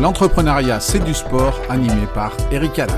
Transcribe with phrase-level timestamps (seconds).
[0.00, 2.94] L'entrepreneuriat, c'est du sport, animé par Eric Adler.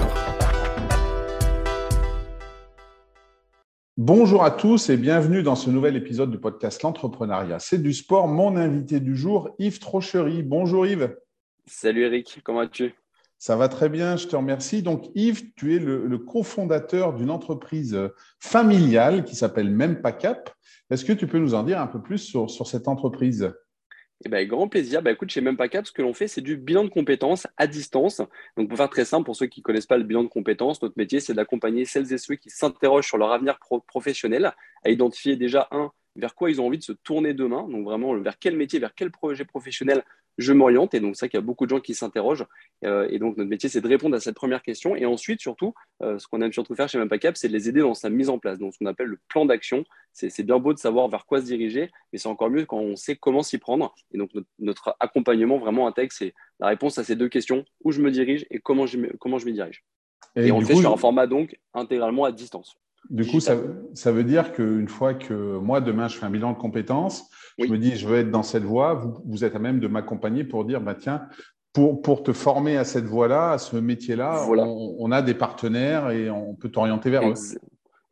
[3.96, 8.28] Bonjour à tous et bienvenue dans ce nouvel épisode du podcast L'entrepreneuriat, c'est du sport.
[8.28, 10.42] Mon invité du jour, Yves Trochery.
[10.42, 11.16] Bonjour Yves.
[11.64, 12.94] Salut Eric, comment vas-tu?
[13.38, 14.82] Ça va très bien, je te remercie.
[14.82, 17.98] Donc Yves, tu es le, cofondateur d'une entreprise
[18.40, 20.50] familiale qui s'appelle Même Pas Cap.
[20.90, 23.54] Est-ce que tu peux nous en dire un peu plus sur cette entreprise?
[24.24, 25.02] Eh ben, grand plaisir.
[25.02, 28.20] Ben, écoute, chez Cap, ce que l'on fait, c'est du bilan de compétences à distance.
[28.56, 30.82] Donc, pour faire très simple, pour ceux qui ne connaissent pas le bilan de compétences,
[30.82, 34.52] notre métier, c'est d'accompagner celles et ceux qui s'interrogent sur leur avenir professionnel
[34.84, 37.68] à identifier déjà, un, vers quoi ils ont envie de se tourner demain.
[37.68, 40.02] Donc, vraiment, vers quel métier, vers quel projet professionnel
[40.38, 40.94] je m'oriente.
[40.94, 42.46] Et donc, c'est vrai qu'il y a beaucoup de gens qui s'interrogent.
[42.84, 44.96] Euh, et donc, notre métier, c'est de répondre à cette première question.
[44.96, 47.80] Et ensuite, surtout, euh, ce qu'on aime surtout faire chez Mempacap, c'est de les aider
[47.80, 49.84] dans sa mise en place, donc ce qu'on appelle le plan d'action.
[50.12, 52.96] C'est bien beau de savoir vers quoi se diriger, mais c'est encore mieux quand on
[52.96, 53.94] sait comment s'y prendre.
[54.12, 58.00] Et donc, notre, accompagnement vraiment intègre, c'est la réponse à ces deux questions où je
[58.00, 59.84] me dirige et comment je, comment je m'y dirige.
[60.36, 62.76] Et, on le fait sur un format donc intégralement à distance.
[63.08, 63.56] Du coup, ça,
[63.94, 67.66] ça veut dire qu'une fois que moi, demain, je fais un bilan de compétences, je
[67.66, 70.44] me dis, je veux être dans cette voie, vous, vous êtes à même de m'accompagner
[70.44, 71.26] pour dire, bah, tiens,
[71.72, 76.30] pour, pour, te former à cette voie-là, à ce métier-là, on, a des partenaires et
[76.30, 77.34] on peut t'orienter vers eux.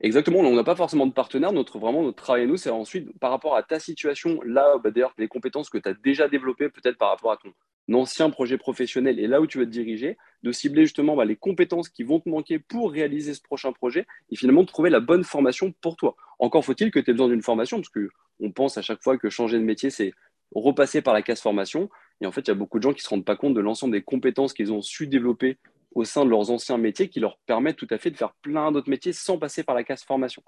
[0.01, 1.53] Exactement, on n'a pas forcément de partenaires.
[1.53, 4.93] Notre, vraiment, notre travail à nous, c'est ensuite, par rapport à ta situation, là, bah,
[4.93, 7.53] d'ailleurs, les compétences que tu as déjà développées, peut-être par rapport à ton
[7.93, 11.35] ancien projet professionnel et là où tu veux te diriger, de cibler justement bah, les
[11.37, 15.01] compétences qui vont te manquer pour réaliser ce prochain projet et finalement de trouver la
[15.01, 16.15] bonne formation pour toi.
[16.39, 19.31] Encore faut-il que tu aies besoin d'une formation, parce qu'on pense à chaque fois que
[19.31, 20.13] changer de métier, c'est
[20.55, 21.91] repasser par la case formation.
[22.21, 23.55] Et en fait, il y a beaucoup de gens qui ne se rendent pas compte
[23.55, 25.59] de l'ensemble des compétences qu'ils ont su développer
[25.95, 28.73] au sein de leurs anciens métiers qui leur permettent tout à fait de faire plein
[28.73, 30.43] d'autres métiers sans passer par la case formation.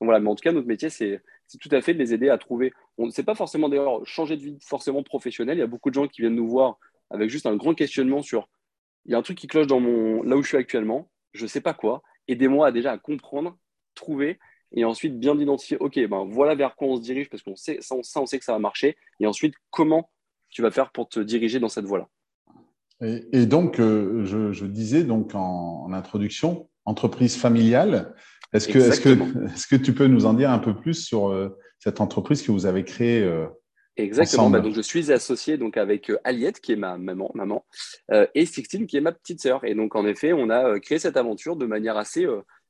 [0.00, 1.22] Donc voilà, mais en tout cas, notre métier, c'est
[1.60, 2.72] tout à fait de les aider à trouver.
[2.98, 5.58] On ne sait pas forcément d'ailleurs changer de vie forcément professionnelle.
[5.58, 6.78] Il y a beaucoup de gens qui viennent nous voir
[7.10, 8.48] avec juste un grand questionnement sur
[9.06, 11.42] il y a un truc qui cloche dans mon là où je suis actuellement, je
[11.42, 12.02] ne sais pas quoi.
[12.26, 13.58] Aidez-moi déjà à comprendre,
[13.94, 14.38] trouver
[14.72, 17.78] et ensuite bien d'identifier, ok, ben voilà vers quoi on se dirige parce qu'on sait,
[17.80, 18.96] ça on, sait que ça va marcher.
[19.20, 20.10] Et ensuite, comment
[20.50, 22.08] tu vas faire pour te diriger dans cette voie-là.
[23.00, 28.14] Et, donc, euh, je, disais donc en, introduction, entreprise familiale.
[28.52, 29.08] Est-ce que, est que,
[29.46, 32.52] est que, tu peux nous en dire un peu plus sur euh, cette entreprise que
[32.52, 33.46] vous avez créée euh,
[33.96, 34.48] Exactement.
[34.48, 37.64] Bah, donc, je suis associé donc, avec Aliette, qui est ma maman, maman
[38.34, 39.64] et Sixtine, qui est ma petite sœur.
[39.64, 42.26] Et donc, en effet, on a créé cette aventure de manière assez,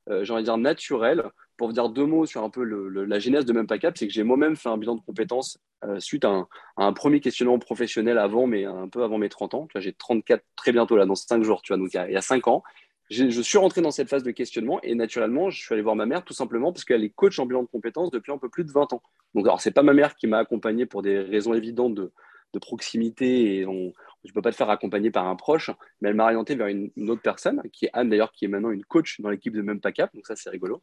[0.08, 1.24] j'ai envie de dire, naturelle
[1.56, 4.06] pour vous dire deux mots sur un peu la genèse de Même Pas Cap, c'est
[4.06, 8.18] que j'ai moi-même fait un bilan de compétences euh, suite à un, premier questionnement professionnel
[8.18, 9.68] avant, mais un peu avant mes 30 ans.
[9.76, 12.48] J'ai 34 très bientôt, là, dans 5 jours, tu vois, donc il y a, 5
[12.48, 12.62] ans.
[13.10, 16.06] Je suis rentré dans cette phase de questionnement et naturellement, je suis allé voir ma
[16.06, 18.64] mère tout simplement parce qu'elle est coach en bilan de compétences depuis un peu plus
[18.64, 19.02] de 20 ans.
[19.34, 22.12] Donc, alors, c'est pas ma mère qui m'a accompagné pour des raisons évidentes de,
[22.54, 23.92] de proximité et on,
[24.24, 25.70] je ne peux pas te faire accompagner par un proche,
[26.00, 28.70] mais elle m'a orienté vers une, autre personne, qui est Anne d'ailleurs, qui est maintenant
[28.70, 30.82] une coach dans l'équipe de Même Pas Cap, donc ça c'est rigolo.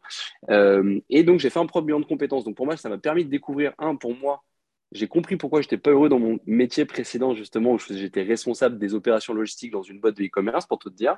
[0.49, 2.43] Euh, et donc j'ai fait un propre bilan de compétences.
[2.43, 4.43] Donc pour moi, ça m'a permis de découvrir, un, pour moi,
[4.91, 8.77] j'ai compris pourquoi je n'étais pas heureux dans mon métier précédent, justement, où j'étais responsable
[8.77, 11.17] des opérations logistiques dans une boîte de e-commerce, pour tout te dire.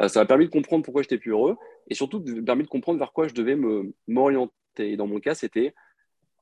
[0.00, 1.56] Euh, ça m'a permis de comprendre pourquoi j'étais plus heureux
[1.88, 3.56] et surtout permis de comprendre vers quoi je devais
[4.06, 4.52] m'orienter.
[4.78, 5.74] Et dans mon cas, c'était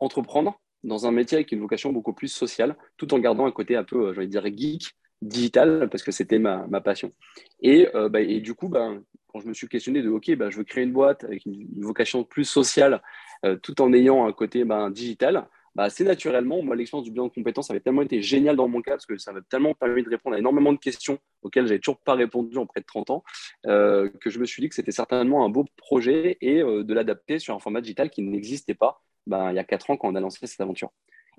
[0.01, 3.77] entreprendre dans un métier avec une vocation beaucoup plus sociale, tout en gardant un côté
[3.77, 7.13] un peu, euh, dire, geek, digital parce que c'était ma, passion.
[7.61, 8.93] Et, euh, bah, et, du coup, bah,
[9.29, 11.67] quand je me suis questionné de OK, bah, je veux créer une boîte avec une,
[11.79, 13.03] vocation plus sociale
[13.45, 17.33] euh, tout en ayant un côté digital, bah, assez naturellement, moi, l'expérience du bilan de
[17.33, 20.09] compétences avait tellement été génial dans mon cas parce que ça m'a tellement permis de
[20.09, 23.25] répondre à énormément de questions auxquelles j'avais toujours pas répondu en près de 30 ans
[23.67, 27.39] euh, que je me suis dit que c'était certainement un beau projet et de l'adapter
[27.39, 30.21] sur un format digital qui n'existait pas il y a 4 ans quand on a
[30.21, 30.93] lancé cette aventure.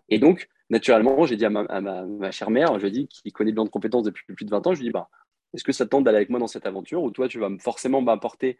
[0.09, 3.69] Et donc, naturellement, j'ai dit à ma, chère mère, je dis, qui connaît bien de
[3.69, 5.09] compétences depuis plus de 20 ans, je lui dis, bah,
[5.53, 7.49] est-ce que ça te tente d'aller avec moi dans cette aventure ou toi, tu vas
[7.59, 8.57] forcément m'apporter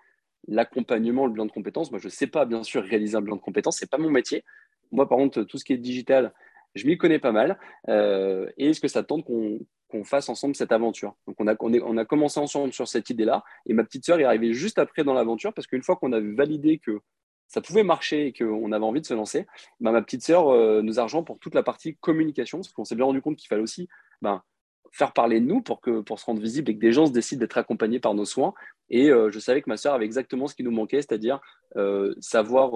[0.48, 1.92] l'accompagnement, le bilan de compétences?
[1.92, 3.98] Moi, je ne sais pas, bien sûr, réaliser un bilan de compétences, ce n'est pas
[3.98, 4.44] mon métier.
[4.92, 6.34] Moi, par contre, tout ce qui est digital,
[6.76, 7.60] je m'y connais pas mal.
[7.90, 11.16] Euh, et est-ce que ça te tente qu'on fasse ensemble cette aventure?
[11.28, 13.44] Donc, on a, on, a commencé ensemble sur cette idée-là.
[13.66, 16.20] Et ma petite sœur est arrivée juste après dans l'aventure parce qu'une fois qu'on a
[16.20, 17.00] validé que
[17.48, 19.48] ça pouvait marcher et qu'on avait envie de se lancer,
[19.80, 22.86] ben, ma petite sœur euh, nous a rejoint pour toute la partie communication, parce qu'on
[22.86, 23.88] s'est bien rendu compte qu'il fallait aussi
[24.22, 24.44] ben,
[24.92, 27.12] faire parler de nous pour, que, pour se rendre visible et que des gens se
[27.12, 28.54] décident d'être accompagnés par nos soins.
[28.90, 31.40] Et euh, je savais que ma sœur avait exactement ce qui nous manquait, c'est-à-dire
[31.78, 32.72] euh, savoir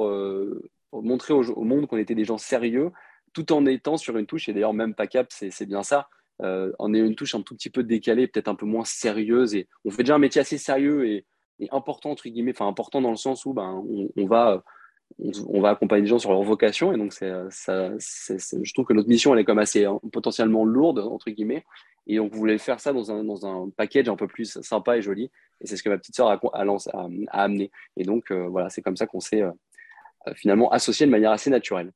[0.93, 2.91] montrer au, monde qu'on était des gens sérieux,
[3.33, 6.09] tout en étant sur une touche, et d'ailleurs même pas cap, c'est bien ça,
[6.39, 9.69] on est une touche un tout petit peu décalée, peut-être un peu moins sérieuse, et
[9.85, 11.25] on fait déjà un métier assez sérieux et
[11.71, 13.83] important entre guillemets, enfin important dans le sens où ben,
[14.17, 14.63] on, va
[15.19, 18.93] on, va accompagner les gens sur leur vocation et donc c'est, ça, je trouve que
[18.93, 21.63] notre mission elle est comme assez hein, potentiellement lourde entre guillemets
[22.07, 25.01] Et on voulait faire ça dans un, dans un package un peu plus sympa et
[25.01, 25.29] joli.
[25.61, 27.71] Et c'est ce que ma petite sœur a, a, amené.
[27.95, 29.51] Et donc, euh, voilà, c'est comme ça qu'on s'est euh,
[30.35, 31.91] finalement associé de manière assez naturelle.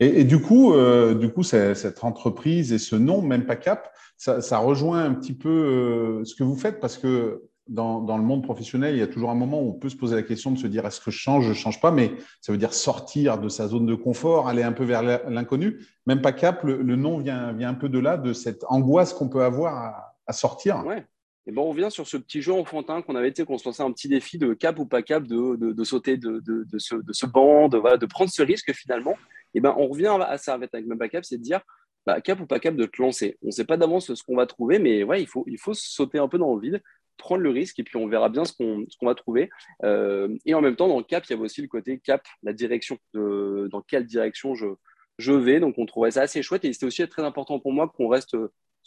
[0.00, 4.58] Et, du coup, euh, du coup cette entreprise et ce nom, même pas Cap, ça
[4.58, 8.98] rejoint un petit peu ce que vous faites parce que dans, le monde professionnel, il
[8.98, 10.84] y a toujours un moment où on peut se poser la question de se dire
[10.86, 13.68] est-ce que je change, je ne change pas, mais ça veut dire sortir de sa
[13.68, 15.80] zone de confort, aller un peu vers l'inconnu.
[16.06, 19.28] Même pas cap, le, nom vient, vient, un peu de là, de cette angoisse qu'on
[19.28, 20.84] peut avoir à, sortir.
[20.86, 21.06] Ouais.
[21.46, 23.82] Et bon, on revient sur ce petit jeu enfantin qu'on avait été, qu'on se lançait
[23.82, 26.94] un petit défi de cap ou pas cap, de, de, de sauter de, de, ce,
[26.94, 29.14] de ce banc, de, voilà, de prendre ce risque finalement.
[29.54, 31.60] Et ben, on revient à ça avec même pas cap, c'est de dire
[32.06, 33.38] bah, cap ou pas cap de te lancer.
[33.42, 35.74] On ne sait pas d'avance ce qu'on va trouver, mais ouais, il faut, il faut
[35.74, 36.82] sauter un peu dans le vide
[37.16, 39.50] prendre le risque et puis on verra bien ce qu'on va trouver.
[39.82, 42.22] Euh, et en même temps, dans le cap, il y avait aussi le côté cap,
[42.42, 45.60] la direction, dans quelle direction je, vais.
[45.60, 48.36] Donc on trouvait ça assez chouette et c'était aussi très important pour moi qu'on reste.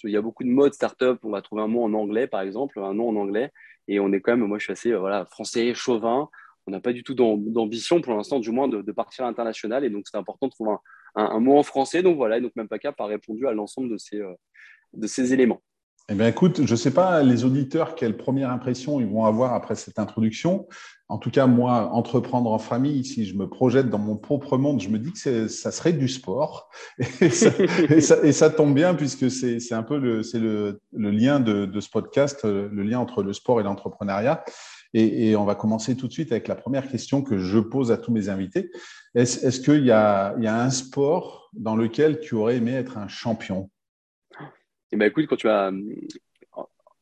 [0.03, 2.41] Il y a beaucoup de modes startup, on va trouver un mot en anglais par
[2.41, 3.51] exemple, un nom en anglais.
[3.87, 6.29] Et on est quand même, moi je suis assez voilà, français, chauvin.
[6.67, 9.85] On n'a pas du tout d'ambition pour l'instant, du moins, de, partir à l'international.
[9.85, 10.75] Et donc c'est important de trouver
[11.15, 12.03] un, mot en français.
[12.03, 14.33] Donc voilà, et donc même pas cap a répondu à l'ensemble de euh,
[14.93, 15.61] de ces éléments.
[16.09, 19.53] Eh bien, écoute, je ne sais pas les auditeurs quelle première impression ils vont avoir
[19.53, 20.65] après cette introduction.
[21.09, 24.81] En tout cas, moi, entreprendre en famille, si je me projette dans mon propre monde,
[24.81, 26.69] je me dis que ça serait du sport.
[27.21, 30.21] Et ça, tombe bien puisque c'est un peu le,
[30.93, 34.45] le, lien de, ce podcast, le lien entre le sport et l'entrepreneuriat.
[34.93, 37.97] Et, on va commencer tout de suite avec la première question que je pose à
[37.97, 38.71] tous mes invités.
[39.13, 43.69] Est-ce est qu'il y a un sport dans lequel tu aurais aimé être un champion?
[44.91, 45.71] Et ben, écoute, quand tu as.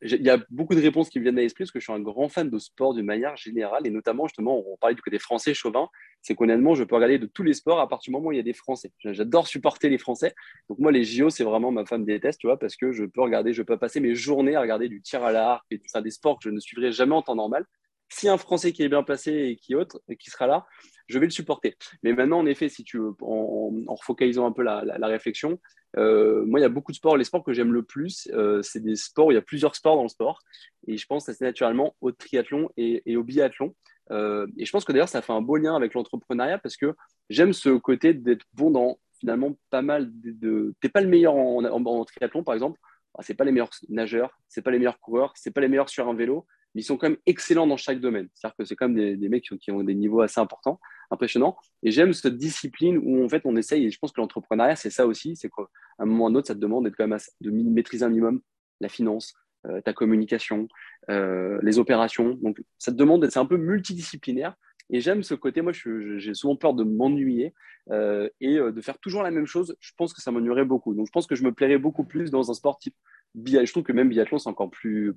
[0.01, 1.93] Il y a beaucoup de réponses qui me viennent à l'esprit parce que je suis
[1.93, 5.17] un grand fan de sport d'une manière générale et notamment, justement, on parlait du côté
[5.17, 5.87] français chauvin.
[6.21, 8.35] C'est qu'honnêtement, je peux regarder de tous les sports à partir du moment où il
[8.35, 8.91] y a des Français.
[8.99, 10.35] J'adore supporter les Français.
[10.69, 13.21] Donc, moi, les JO, c'est vraiment ma femme déteste, tu vois, parce que je peux
[13.21, 16.01] regarder, je peux passer mes journées à regarder du tir à l'arc et tout ça,
[16.01, 17.65] des sports que je ne suivrai jamais en temps normal.
[18.09, 20.67] Si un Français qui est bien placé et qui, autre, qui sera là,
[21.07, 21.75] je vais le supporter.
[22.03, 25.59] Mais maintenant, en effet, si tu en, en, focalisant un peu la, réflexion,
[25.97, 27.17] euh, moi, il y a beaucoup de sports.
[27.17, 29.75] Les sports que j'aime le plus, euh, c'est des sports où il y a plusieurs
[29.75, 30.41] sports dans le sport.
[30.87, 33.73] Et je pense assez naturellement au triathlon et, au biathlon.
[34.11, 36.93] Euh, et je pense que d'ailleurs, ça fait un beau lien avec l'entrepreneuriat parce que
[37.29, 40.31] j'aime ce côté d'être bon dans finalement pas mal de.
[40.31, 40.75] de...
[40.81, 42.79] T'es pas le meilleur en, triathlon, par exemple.
[43.17, 45.87] Ah, c'est pas les meilleurs nageurs, c'est pas les meilleurs coureurs, c'est pas les meilleurs
[45.87, 46.45] sur un vélo,
[46.75, 48.27] mais ils sont quand même excellents dans chaque domaine.
[48.33, 50.79] C'est-à-dire que c'est quand même des, mecs qui ont des niveaux assez importants
[51.09, 51.55] impressionnant.
[51.81, 54.89] Et j'aime cette discipline où en fait on essaye, et je pense que l'entrepreneuriat c'est
[54.89, 55.63] ça aussi, c'est qu'à
[55.99, 58.09] un moment ou à un autre, ça te demande d'être quand même de maîtriser un
[58.09, 58.41] minimum
[58.81, 59.33] la finance,
[59.67, 60.67] euh, ta communication,
[61.09, 62.37] euh, les opérations.
[62.41, 64.55] Donc ça te demande d'être un peu multidisciplinaire.
[64.91, 67.55] Et j'aime ce côté, moi j'ai souvent peur de m'ennuyer
[67.89, 69.75] euh, et de faire toujours la même chose.
[69.79, 70.93] Je pense que ça m'ennuierait beaucoup.
[70.93, 72.95] Donc je pense que je me plairais beaucoup plus dans un sport type
[73.33, 73.65] biathlon.
[73.65, 75.13] Je trouve que même biathlon c'est encore plus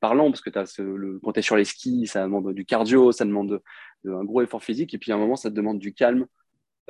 [0.00, 3.12] parlant parce que as le, quand tu es sur les skis, ça demande du cardio,
[3.12, 3.62] ça demande
[4.06, 4.94] un gros effort physique.
[4.94, 6.26] Et puis à un moment, ça te demande du calme,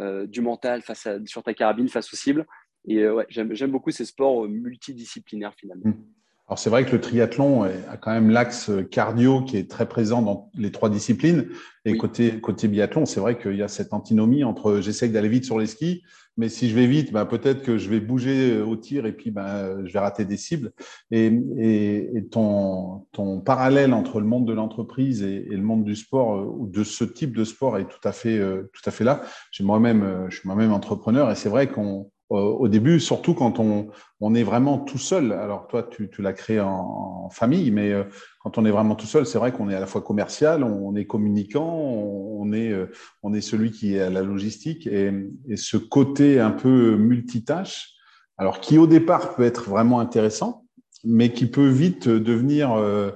[0.00, 2.46] euh, du mental face sur ta carabine, face aux cibles.
[2.86, 5.90] Et euh, j'aime beaucoup ces sports euh, multidisciplinaires finalement.
[5.90, 6.04] Mmh.
[6.50, 10.20] Alors c'est vrai que le triathlon a quand même l'axe cardio qui est très présent
[10.20, 11.46] dans les trois disciplines.
[11.84, 15.44] Et côté, côté biathlon, c'est vrai qu'il y a cette antinomie entre j'essaye d'aller vite
[15.44, 16.02] sur les skis,
[16.36, 19.30] mais si je vais vite, bah, peut-être que je vais bouger au tir et puis
[19.30, 20.72] bah, je vais rater des cibles.
[21.12, 21.26] Et,
[21.56, 25.94] et, et ton, ton, parallèle entre le monde de l'entreprise et, et, le monde du
[25.94, 28.40] sport ou de ce type de sport est tout à fait,
[28.72, 29.22] tout à fait là.
[29.60, 33.88] Moi-même, je suis moi-même entrepreneur et c'est vrai qu'on au début, surtout quand on,
[34.20, 35.32] on, est vraiment tout seul.
[35.32, 38.04] Alors toi, tu, l'as créé en, famille, mais euh,
[38.40, 40.94] quand on est vraiment tout seul, c'est vrai qu'on est à la fois commercial, on
[40.94, 42.86] est communicant, on est, euh,
[43.22, 45.12] on est celui qui est à la logistique et,
[45.48, 47.94] et ce côté un peu multitâche,
[48.38, 50.64] alors qui au départ peut être vraiment intéressant,
[51.04, 53.10] mais qui peut vite devenir euh,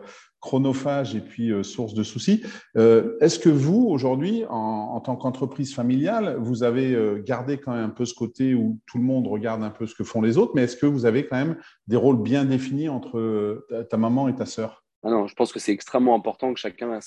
[0.44, 2.44] chronophage et puis euh, source de soucis.
[2.76, 7.84] Euh, est-ce que vous, aujourd'hui, en, tant qu'entreprise familiale, vous avez euh, gardé quand même
[7.84, 10.36] un peu ce côté où tout le monde regarde un peu ce que font les
[10.36, 14.28] autres, mais est-ce que vous avez quand même des rôles bien définis entre ta, maman
[14.28, 14.84] et ta sœur?
[15.02, 16.98] Ah je pense que c'est extrêmement important que chacun,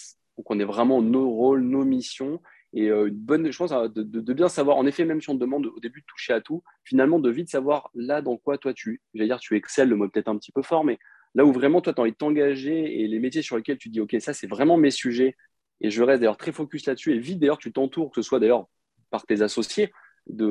[0.43, 2.41] qu'on ait vraiment nos rôles, nos missions.
[2.73, 5.67] Et une bonne chose de, de, bien savoir, en effet, même si on te demande
[5.67, 9.01] au début de toucher à tout, finalement de vite savoir là dans quoi toi tu,
[9.13, 10.97] j'allais dire tu excelles, le mot peut-être un petit peu fort, mais
[11.37, 13.89] Là où vraiment, toi, tu as envie de t'engager et les métiers sur lesquels tu
[13.89, 15.35] dis, OK, ça, c'est vraiment mes sujets.
[15.81, 17.13] Et je reste d'ailleurs très focus là-dessus.
[17.13, 18.65] Et vite, d'ailleurs, tu t'entoures, que ce soit d'ailleurs
[19.11, 19.91] par tes associés,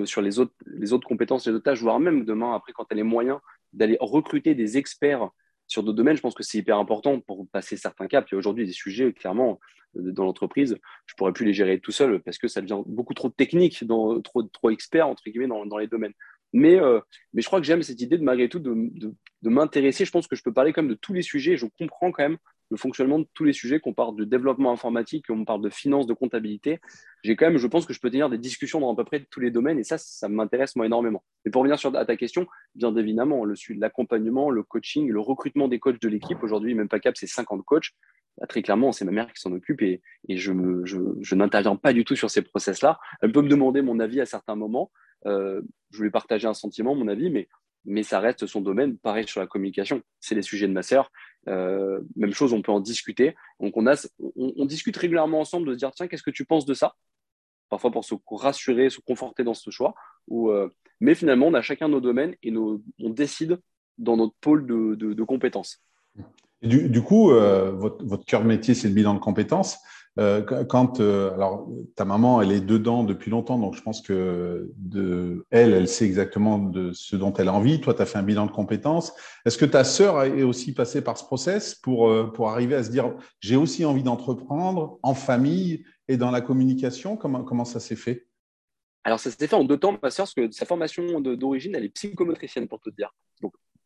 [0.04, 2.94] sur les autres, les autres compétences, les autres tâches, voire même demain, après, quand tu
[2.94, 3.40] as les moyens
[3.72, 5.28] d'aller recruter des experts
[5.66, 8.30] sur d'autres domaines, je pense que c'est hyper important pour passer certains caps.
[8.30, 9.58] Il y a aujourd'hui des sujets, clairement,
[9.96, 12.82] euh, dans l'entreprise, je ne pourrais plus les gérer tout seul parce que ça devient
[12.86, 13.84] beaucoup trop technique,
[14.22, 16.14] trop, trop expert, entre guillemets, dans, dans les domaines.
[16.56, 16.80] Mais,
[17.34, 18.74] mais je crois que j'aime cette idée de malgré tout de,
[19.42, 20.04] de m'intéresser.
[20.04, 21.56] Je pense que je peux parler quand même de tous les sujets.
[21.56, 22.38] Je comprends quand même
[22.70, 26.06] le fonctionnement de tous les sujets, qu'on parle de développement informatique, qu'on parle de finance,
[26.06, 26.80] de comptabilité.
[27.22, 29.24] J'ai quand même, je pense que je peux tenir des discussions dans à peu près
[29.30, 31.22] tous les domaines et ça, ça m'intéresse moi énormément.
[31.44, 33.44] Et pour revenir sur, à ta question, bien évidemment,
[33.76, 36.42] l'accompagnement, le coaching, le recrutement des coachs de l'équipe.
[36.42, 37.90] Aujourd'hui, même pas cap, c'est 50 coachs.
[38.48, 40.52] très clairement, c'est ma mère qui s'en occupe et, je,
[40.84, 42.98] je, n'interviens pas du tout sur ces process-là.
[43.22, 44.90] Elle peut me demander mon avis à certains moments.
[45.26, 47.48] Euh, je vais partager un sentiment, mon avis, mais
[47.86, 48.98] mais ça reste son domaine.
[48.98, 51.10] Pareil sur la communication, c'est les sujets de ma sœur.
[51.48, 53.36] Euh, même chose, on peut en discuter.
[53.60, 53.94] Donc on, a,
[54.36, 56.96] on, discute régulièrement ensemble de se dire tiens, qu'est-ce que tu penses de ça?
[57.68, 59.94] Parfois pour se rassurer, se conforter dans ce choix.
[60.28, 60.68] Ou, euh,
[61.00, 63.60] mais finalement, on a chacun nos domaines et on décide
[63.98, 65.82] dans notre pôle de, compétences.
[66.62, 69.78] du, coup, euh, votre, cœur métier, c'est le bilan de compétences.
[70.18, 74.72] Euh, quand, euh, alors, ta maman, elle est dedans depuis longtemps, donc je pense que
[74.76, 77.80] de, elle, elle sait exactement de ce dont elle a envie.
[77.80, 79.12] Toi, tu as fait un bilan de compétences.
[79.44, 82.82] Est-ce que ta sœur est aussi passée par ce process pour, euh, pour arriver à
[82.82, 87.16] se dire, j'ai aussi envie d'entreprendre en famille et dans la communication?
[87.16, 88.26] Comment, comment ça s'est fait?
[89.04, 91.84] Alors, ça s'est fait en deux temps, ma sœur, parce que sa formation d'origine, elle
[91.84, 93.14] est psychomotricienne, pour te dire.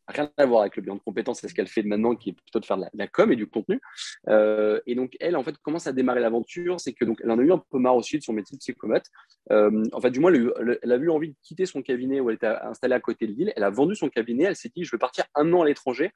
[0.07, 2.33] Rien à voir avec le bilan de compétences, c'est ce qu'elle fait maintenant, qui est
[2.33, 3.79] plutôt de faire de la, com et du contenu.
[4.27, 7.39] Euh, et donc, elle, en fait, commence à démarrer l'aventure, c'est que donc, elle en
[7.39, 9.09] a eu un peu marre aussi de son métier de psychomètre.
[9.51, 12.35] Euh, en fait, du moins, elle, a eu envie de quitter son cabinet où elle
[12.35, 13.53] était installée à côté de Lille.
[13.55, 14.45] Elle a vendu son cabinet.
[14.45, 16.11] Elle s'est dit, je vais partir un an à l'étranger,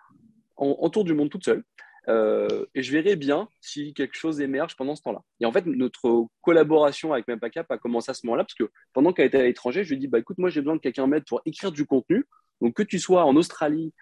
[0.58, 1.64] en, tour du monde toute seule.
[2.08, 5.22] Euh, et je verrai bien si quelque chose émerge pendant ce temps-là.
[5.40, 9.12] Et en fait, notre collaboration avec Mempacap a commencé à ce moment-là, parce que pendant
[9.12, 11.08] qu'elle était à l'étranger, je lui ai dit, bah, écoute, moi j'ai besoin de quelqu'un
[11.08, 12.26] m'aide pour écrire du contenu.
[12.62, 13.94] Donc, que tu sois en Australie,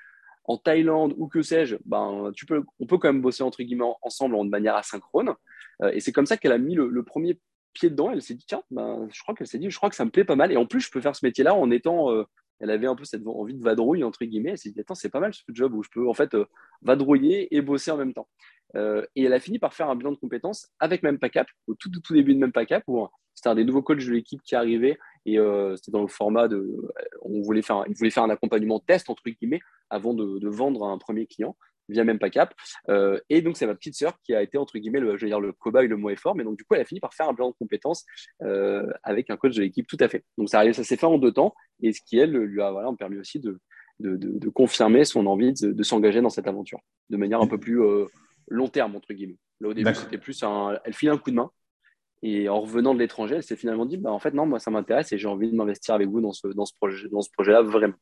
[0.46, 3.86] en Thaïlande ou que sais-je, ben, tu peux, on peut quand même bosser entre guillemets
[4.02, 5.34] ensemble de manière asynchrone.
[5.82, 7.40] Euh, et c'est comme ça qu'elle a mis le, premier
[7.74, 8.12] pied dedans.
[8.12, 10.12] Elle s'est dit, tiens, ben, je crois qu'elle s'est dit, je crois que ça me
[10.12, 10.52] plaît pas mal.
[10.52, 12.12] Et en plus, je peux faire ce métier-là en étant.
[12.12, 12.24] Euh,
[12.60, 14.52] elle avait un peu cette envie de vadrouille, entre guillemets.
[14.52, 16.46] Elle s'est dit, attends, c'est pas mal ce job où je peux en fait euh,
[16.82, 18.30] vadrouiller et bosser en même temps.
[18.76, 22.14] et elle a fini par faire un bilan de compétences avec Mempacap, au tout, tout,
[22.14, 23.08] début de Mempacap, où
[23.44, 26.48] c'était un des nouveaux coachs de l'équipe qui arrivait et euh, c'était dans le format
[26.48, 26.90] de.
[27.24, 29.60] On voulait faire, il voulait faire un accompagnement test, entre guillemets,
[29.90, 31.58] avant de, vendre à un premier client
[31.90, 32.20] via même
[32.88, 35.30] Euh, et donc, c'est ma petite sœur qui a été, entre guillemets, le, je veux
[35.30, 36.36] dire, le cobaye, le mot est fort.
[36.36, 38.06] Mais donc, du coup, elle a fini par faire un bilan de compétences
[38.42, 40.24] euh, avec un coach de l'équipe, tout à fait.
[40.38, 41.54] Donc, ça, ça s'est fait en deux temps.
[41.82, 43.60] Et ce qui, elle, lui a voilà, permis aussi de,
[44.00, 47.84] de, de, confirmer son envie de, s'engager dans cette aventure de manière un peu plus
[47.84, 48.06] euh,
[48.48, 49.38] long terme, entre guillemets.
[49.60, 50.80] Là, au début, c'était plus un.
[50.86, 51.52] Elle file un coup de main.
[52.26, 54.72] Et en revenant de l'étranger, elle s'est finalement dit, bah, en fait, non, moi, ça
[54.72, 57.30] m'intéresse et j'ai envie de m'investir avec vous dans ce, dans ce projet, dans ce
[57.30, 57.96] projet-là, vraiment.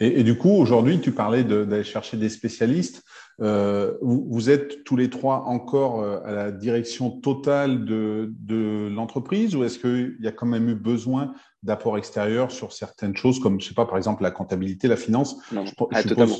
[0.00, 3.02] Et, du coup, aujourd'hui, tu parlais d'aller chercher des spécialistes.
[3.40, 9.56] Euh, vous, êtes tous les trois encore euh, à la direction totale de, de l'entreprise
[9.56, 13.60] ou est-ce qu'il y a quand même eu besoin d'apport extérieur sur certaines choses comme,
[13.60, 15.36] je sais pas, par exemple, la comptabilité, la finance?
[15.52, 16.36] Non, ah, totalement.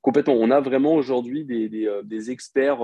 [0.00, 0.34] Complètement.
[0.34, 2.80] On a vraiment aujourd'hui des, des, euh, des experts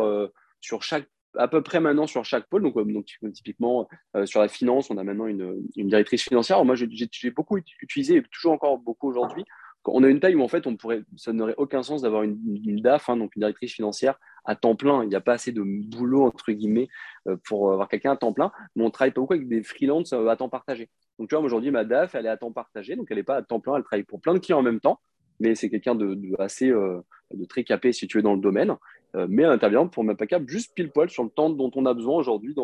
[0.60, 2.62] sur chaque à peu près maintenant sur chaque pôle.
[2.62, 6.64] Donc, donc typiquement, euh, sur la finance, on a maintenant une, une directrice financière.
[6.64, 9.44] moi, j'ai beaucoup utilisé, et toujours encore beaucoup aujourd'hui.
[9.86, 12.80] On a une taille où, en fait, on pourrait, ça n'aurait aucun sens d'avoir une,
[12.80, 15.02] DAF, hein, donc une directrice financière, à temps plein.
[15.02, 16.88] Il n'y a pas assez de boulot, entre guillemets,
[17.28, 18.50] euh, pour avoir quelqu'un à temps plein.
[18.76, 20.88] Mais on travaille pas beaucoup avec des freelances euh, à temps partagé.
[21.18, 22.96] Donc, tu vois, aujourd'hui, ma DAF, elle est à temps partagé.
[22.96, 23.76] Donc, elle n'est pas à temps plein.
[23.76, 25.00] Elle travaille pour plein de clients en même temps
[25.40, 28.76] mais c'est quelqu'un de, assez de très capé si tu es dans le domaine.
[29.14, 31.94] Euh, mais elle intervient pour capable juste pile poil sur le temps dont on a
[31.94, 32.54] besoin aujourd'hui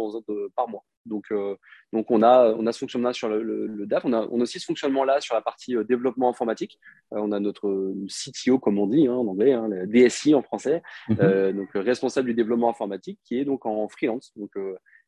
[0.57, 0.85] par mois.
[1.07, 1.57] Donc, euh,
[1.93, 4.59] donc on, a, on a ce fonctionnement-là sur le, DAF, on a, on a, aussi
[4.59, 6.79] ce fonctionnement-là sur la partie euh, développement informatique.
[7.11, 11.53] on a notre CTO, comme on dit hein, en anglais, hein, DSI en français, mhm.
[11.53, 14.33] donc responsable du développement informatique, qui est donc en freelance.
[14.37, 14.51] Donc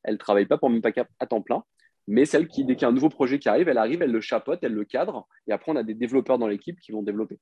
[0.05, 1.65] elle ne travaille pas pour Mempacap à temps plein,
[2.07, 4.13] mais celle qui, dès qu'il y a un nouveau projet qui arrive, elle arrive, elle
[4.13, 7.03] le chapeaute, elle le cadre, et après on a des développeurs dans l'équipe qui vont
[7.03, 7.39] développer.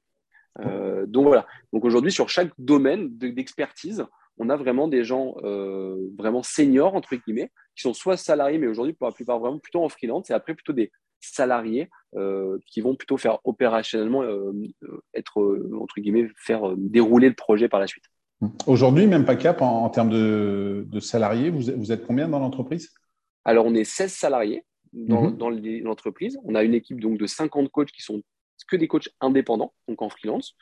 [0.59, 1.47] Euh, donc voilà.
[1.73, 4.04] Donc aujourd'hui, sur chaque domaine d'expertise,
[4.38, 8.66] on a vraiment des gens euh, vraiment seniors, entre guillemets, qui sont soit salariés, mais
[8.66, 10.90] aujourd'hui, pour la plupart, vraiment plutôt en freelance, et après plutôt des
[11.21, 14.25] salariés euh, qui vont plutôt faire opérationnellement,
[15.14, 18.04] être, entre guillemets, faire dérouler le projet par la suite.
[18.66, 22.90] Aujourd'hui, même pas cap en, termes de, salariés, vous, vous, êtes combien dans l'entreprise?
[23.45, 24.64] Alors, on est 16 salariés
[24.95, 25.37] dans, mhm.
[25.37, 26.38] dans l'entreprise.
[26.45, 28.23] On a une équipe donc de 50 coachs qui sont
[28.70, 30.56] que des coachs indépendants, donc en freelance.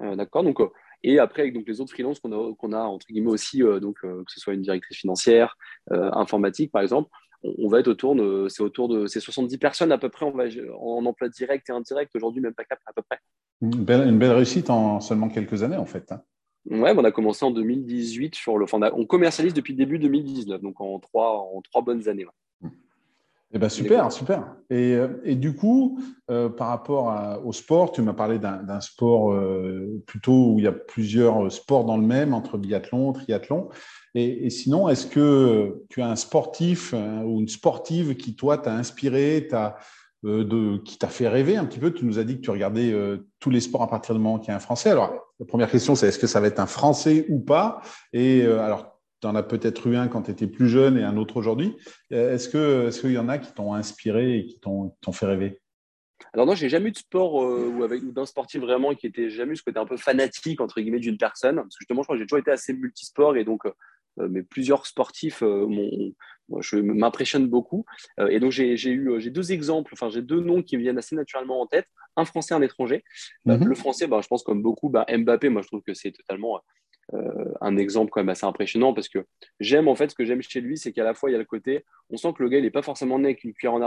[0.00, 0.68] Euh, d'accord donc, euh,
[1.02, 3.80] Et après, avec donc, les autres freelances qu'on a, qu'on a, entre guillemets aussi, euh,
[3.80, 5.56] donc, que ce soit une directrice financière,
[5.90, 7.10] informatique par exemple,
[7.42, 10.30] on, va être autour de, c'est autour de ces 70 personnes à peu près, on
[10.30, 10.44] va,
[10.78, 13.18] en emploi direct et indirect, aujourd'hui, même pas cap à peu près.
[13.60, 16.12] Une belle, une belle réussite en seulement quelques années, en fait.
[16.12, 16.22] Hein.
[16.66, 18.64] Ouais, on a commencé en 2018 sur le.
[18.64, 22.26] Enfin, on, commercialise depuis le début 2019, donc en trois, en trois bonnes années.
[23.54, 24.56] Eh ben super, super.
[24.70, 29.38] Et, et, du coup, par rapport au sport, tu m'as parlé d'un sport
[30.06, 33.68] plutôt où il y a plusieurs sports dans le même, entre biathlon, triathlon.
[34.14, 39.46] Et, sinon, est-ce que tu as un sportif ou une sportive qui, toi, t'a inspiré,
[39.50, 39.76] t'a
[40.24, 41.92] euh, de, qui t'a fait rêver un petit peu?
[41.92, 44.38] Tu nous as dit que tu regardais euh, tous les sports à partir du moment
[44.38, 44.90] qu'il y a un Français.
[44.90, 47.80] Alors, la première question, c'est est-ce que ça va être un Français ou pas?
[48.12, 48.91] Et euh, alors,
[49.22, 51.76] tu en as peut-être eu un quand tu étais plus jeune et un autre aujourd'hui.
[52.10, 55.60] Est-ce qu'il est qu'il y en a qui t'ont inspiré et qui t'ont fait rêver?
[56.34, 59.52] Alors non, j'ai jamais eu de sport ou avec d'un sportif vraiment qui était jamais
[59.52, 61.56] eu ce côté un peu fanatique entre guillemets d'une personne.
[61.56, 63.62] Parce que justement, je crois que j'ai toujours été assez multisport et donc
[64.18, 66.12] mais plusieurs sportifs m'ont
[66.60, 67.84] je m'impressionne beaucoup.
[68.20, 70.82] Euh, et donc, j'ai eu euh, j'ai deux exemples, enfin, j'ai deux noms qui me
[70.82, 71.86] viennent assez naturellement en tête
[72.16, 73.04] un français, un étranger.
[73.48, 73.68] Euh, mhm.
[73.68, 76.56] Le français, bah, je pense comme beaucoup, bah, Mbappé, moi, je trouve que c'est totalement
[76.56, 76.60] euh,
[77.60, 79.26] un exemple quand même assez impressionnant parce que
[79.60, 81.38] j'aime en fait ce que j'aime chez lui, c'est qu'à la fois il y a
[81.38, 83.74] le côté, on sent que le gars il n'est pas forcément né avec une cuillère
[83.74, 83.82] en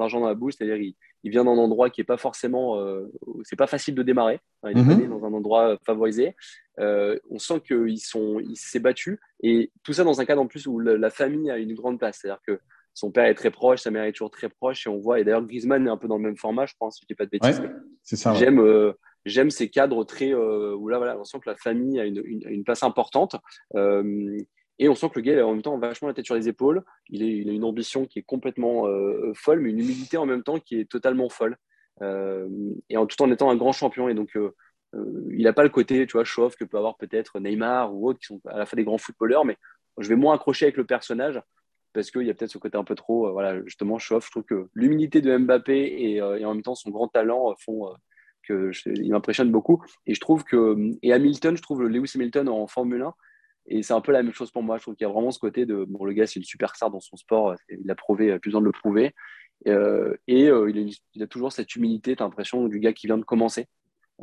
[0.00, 3.10] argent, dans la bouche, c'est-à-dire il, il, vient d'un endroit qui est pas forcément, euh,
[3.44, 4.98] c'est pas facile de démarrer, il est mhm.
[5.00, 6.34] né dans un endroit euh, favorisé.
[6.78, 7.98] on sent qu'il
[8.56, 11.74] s'est battu et tout ça dans un cadre en plus où la, famille a une
[11.74, 12.60] grande place, c'est-à-dire que
[12.92, 15.24] son père est très proche, sa mère est toujours très proche et on voit et
[15.24, 17.24] d'ailleurs Griezmann est un peu dans le même format, je pense, si je dis pas
[17.24, 17.62] de bêtises.
[18.02, 18.34] c'est ça.
[18.34, 18.60] J'aime
[19.24, 22.64] j'aime ces cadres très euh, où là, voilà, on sent que la famille a une,
[22.64, 23.36] place importante.
[23.74, 24.38] Euh,
[24.78, 26.84] et on sent que le gars, en même temps, vachement la tête sur les épaules.
[27.08, 30.42] Il, il a une ambition qui est complètement euh, folle, mais une humilité en même
[30.42, 31.56] temps qui est totalement folle.
[32.00, 34.08] et en tout en étant un grand champion.
[34.08, 34.36] Et donc,
[34.94, 38.18] il n'a pas le côté, tu vois, chauffe que peut avoir peut-être Neymar ou autres
[38.18, 39.56] qui sont à la fois des grands footballeurs, mais
[39.98, 41.40] je vais moins accrocher avec le personnage
[41.92, 44.26] parce qu'il y a peut-être ce côté un peu trop, voilà, justement, chauffe.
[44.26, 47.94] Je trouve que l'humilité de Mbappé et, en même temps son grand talent font
[48.46, 49.82] que il m'impressionne beaucoup.
[50.06, 53.14] Et je trouve que, et Hamilton, je trouve le Lewis Hamilton en Formule 1,
[53.66, 54.76] et c'est un peu la même chose pour moi.
[54.78, 56.76] Je trouve qu'il y a vraiment ce côté de, bon, le gars, c'est une super
[56.76, 59.14] star dans son sport, il a prouvé, plus besoin de le prouver.
[59.66, 60.70] Euh, et euh,
[61.14, 63.66] il, a, toujours cette humilité, tu as l'impression, du gars qui vient de commencer.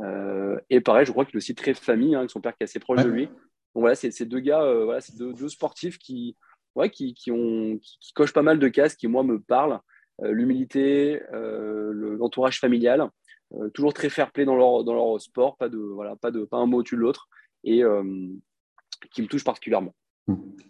[0.00, 2.62] Euh, et pareil, je crois qu'il est aussi très famille, hein, avec son père qui
[2.62, 3.26] est assez proche de lui.
[3.26, 6.36] Donc voilà, c'est ces deux gars, voilà, c'est deux, deux, sportifs qui,
[6.74, 9.80] ouais, qui, qui, ont, qui, cochent pas mal de cases qui, moi, me parlent.
[10.22, 13.08] L'humilité, l'entourage familial.
[13.54, 16.44] Euh, toujours très fair play dans leur, dans leur sport, pas, de, voilà, pas, de,
[16.44, 17.28] pas un mot au-dessus de l'autre,
[17.64, 18.02] et euh,
[19.12, 19.94] qui me touche particulièrement.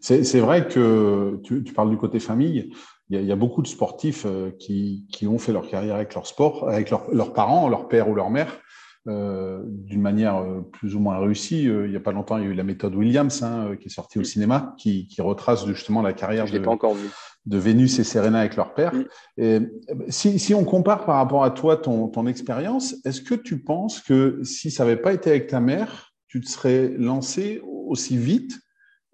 [0.01, 2.73] C'est vrai que tu, parles du côté famille.
[3.09, 5.69] Il y, a, il y a beaucoup de sportifs euh, qui, qui, ont fait leur
[5.69, 8.61] carrière avec leur sport, avec leurs parents, leur père ou leur mère.
[9.09, 11.65] Euh, d'une manière plus ou moins réussie.
[11.65, 13.91] il n'y a pas longtemps, il y a eu la méthode Williams hein, qui est
[13.91, 18.75] sortie au cinéma, qui, qui, retrace justement la carrière de, Vénus et Serena avec leur
[18.75, 18.95] père.
[18.95, 19.05] Mm.
[19.39, 19.61] Et
[20.09, 24.01] si, si, on compare par rapport à toi, ton, ton expérience, est-ce que tu penses
[24.01, 28.57] que si ça n'avait pas été avec ta mère, tu te serais lancé aussi vite,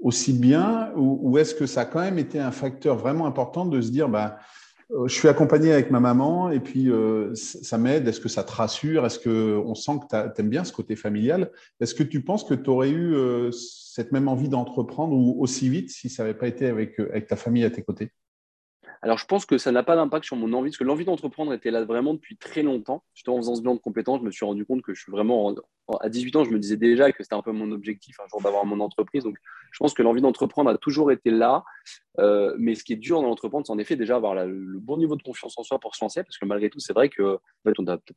[0.00, 3.64] aussi bien, ou, ou est-ce que ça a quand même été un facteur vraiment important
[3.64, 4.42] de se dire, bah, euh,
[4.90, 8.08] je suis accompagné avec ma maman et puis euh, ça m'aide.
[8.08, 9.04] Est-ce que ça te rassure?
[9.04, 11.50] Est-ce qu'on sent que tu aimes bien ce côté familial?
[11.80, 15.68] Est-ce que tu penses que tu aurais eu euh, cette même envie d'entreprendre ou aussi
[15.68, 18.12] vite si ça n'avait pas été avec, avec ta famille à tes côtés?
[19.02, 21.52] Alors, je pense que ça n'a pas d'impact sur mon envie, parce que l'envie d'entreprendre
[21.52, 23.04] était là vraiment depuis très longtemps.
[23.14, 25.12] Justement, en faisant ce bilan de compétences, je me suis rendu compte que je suis
[25.12, 25.54] vraiment.
[26.00, 28.42] À 18 ans, je me disais déjà que c'était un peu mon objectif un jour
[28.42, 29.24] d'avoir mon entreprise.
[29.24, 29.36] Donc,
[29.70, 31.64] je pense que l'envie d'entreprendre a toujours été là.
[32.18, 34.96] Euh, mais ce qui est dur dans l'entreprendre, c'est en effet déjà avoir le bon
[34.96, 37.38] niveau de confiance en soi pour se lancer, parce que malgré tout, c'est vrai que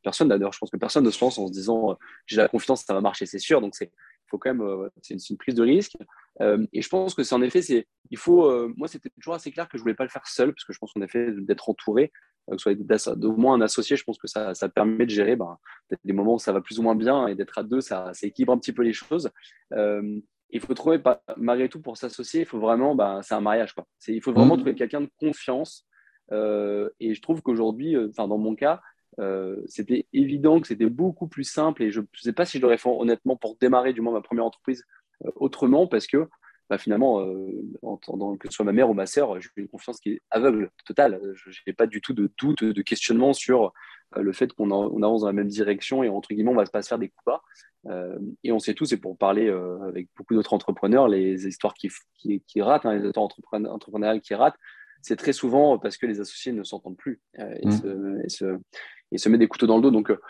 [0.02, 1.94] personne, d'ailleurs, je pense que personne ne se lance en se disant euh,
[2.26, 3.60] j'ai la confiance, ça va marcher, c'est sûr.
[3.60, 3.92] Donc, c'est
[4.32, 5.92] faut quand même, euh, c'est une, prise de risque.
[6.40, 9.34] Euh, et je pense que c'est en effet, c'est, il faut, euh, moi, c'était toujours
[9.34, 11.30] assez clair que je voulais pas le faire seul, parce que je pense qu'en effet,
[11.32, 12.12] d'être entouré,
[12.50, 15.36] que ce soit d'au moins un associé, je pense que ça, ça permet de gérer
[15.36, 15.58] ben,
[16.04, 18.26] des moments où ça va plus ou moins bien, et d'être à deux, ça, ça,
[18.26, 19.30] équilibre un petit peu les choses.
[19.70, 21.00] il faut trouver,
[21.36, 23.86] malgré tout, pour s'associer, il faut vraiment, ben, c'est un mariage, quoi.
[24.08, 24.58] il faut vraiment mmh.
[24.58, 25.86] trouver quelqu'un de confiance.
[26.32, 28.80] et je trouve qu'aujourd'hui, enfin, dans mon cas,
[29.18, 32.62] euh, c'était évident que c'était beaucoup plus simple et je ne sais pas si je
[32.62, 35.01] l'aurais fait honnêtement pour démarrer du moins ma première entreprise euh,
[35.36, 36.28] autrement parce que
[36.70, 37.50] bah, finalement, euh,
[37.82, 37.98] en,
[38.36, 41.20] que ce soit ma mère ou ma sœur, j'ai une confiance qui est aveugle, totale.
[41.34, 43.72] Je n'ai pas du tout de doute, de questionnement sur
[44.16, 46.88] le fait qu'on avance dans la même direction et entre guillemets, on va pas se
[46.88, 47.42] faire des coups bas.
[48.42, 49.50] et on sait tous, et pour parler
[49.88, 51.90] avec beaucoup d'autres entrepreneurs, les histoires qui,
[52.46, 54.56] qui, ratent, hein, les histoires entrepreneuriales qui ratent,
[55.02, 58.28] c'est très souvent parce que les associés ne s'entendent plus et, mmh.
[58.28, 58.58] se,
[59.12, 59.90] et se met des couteaux dans le dos.
[59.90, 60.20] Donc, euh,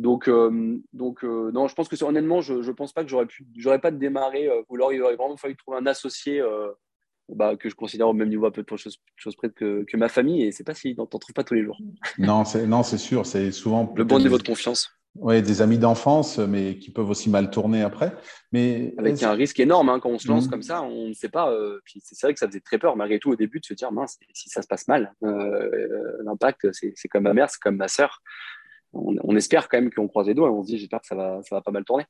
[0.00, 3.26] donc, euh, donc euh, non, je pense que honnêtement, je ne pense pas que j'aurais
[3.26, 6.42] pu, j'aurais pas démarré, ou alors il aurait vraiment fallu trouver un associé
[7.28, 9.96] bah, que je considère au même niveau à peu de choses, choses près que, que,
[9.98, 11.78] ma famille, et c'est pas si t'en trouves pas tous les jours.
[12.18, 14.90] Non, c'est non, c'est sûr, c'est souvent le bon niveau de confiance.
[15.16, 18.14] Oui, des amis d'enfance, mais qui peuvent aussi mal tourner après.
[18.52, 20.50] Mais Avec un risque énorme hein, quand on se lance mmh.
[20.50, 21.50] comme ça, on ne sait pas.
[21.50, 23.90] Euh, c'est vrai que ça faisait très peur malgré tout au début de se dire
[23.90, 25.68] mince, si ça se passe mal, euh,
[26.24, 28.22] l'impact, c'est comme ma mère, c'est comme ma sœur.
[28.92, 31.14] On, espère quand même qu'on croise les doigts et on se dit j'espère que ça
[31.14, 32.04] va, ça va pas mal tourner.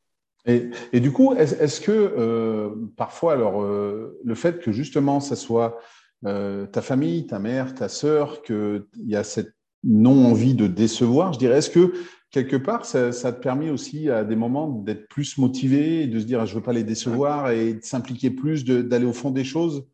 [0.46, 5.78] Et, et du coup, est-ce que euh, parfois, alors, le fait que justement ça soit
[6.22, 11.58] ta famille, ta mère, ta sœur, qu'il y a cette non-envie de décevoir, je dirais,
[11.58, 11.92] est-ce que
[12.30, 16.24] quelque part, ça, ça, te permet aussi à des moments d'être plus motivé, de se
[16.24, 19.44] dire je ne veux pas les décevoir et de s'impliquer plus, d'aller au fond des
[19.44, 19.86] choses?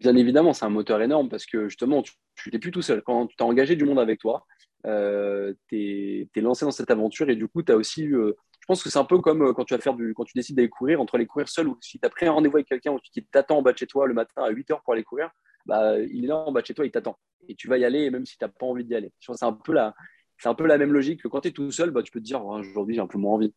[0.00, 3.02] Bien évidemment, c'est un moteur énorme parce que justement, tu n'es plus tout seul.
[3.02, 4.46] Quand tu as engagé du monde avec toi,
[4.86, 8.06] euh, tu es, lancé dans cette aventure et du coup, tu as aussi.
[8.06, 10.24] Euh, je pense que c'est un peu comme euh, quand tu, vas faire du, quand
[10.24, 12.56] tu décides d'aller courir, entre les courir seul ou si tu as pris un rendez-vous
[12.56, 14.92] avec quelqu'un qui t'attend en bas de chez toi le matin à 8 h pour
[14.94, 15.30] aller courir,
[15.66, 17.18] bah, il est là en bas de chez toi, il t'attend.
[17.48, 19.12] Et tu vas y aller même si tu n'as pas envie d'y aller.
[19.20, 19.94] C'est un peu la,
[20.44, 22.24] un peu la même logique que quand tu es tout seul, bah, tu peux te
[22.24, 23.54] dire aujourd'hui j'ai un peu moins envie.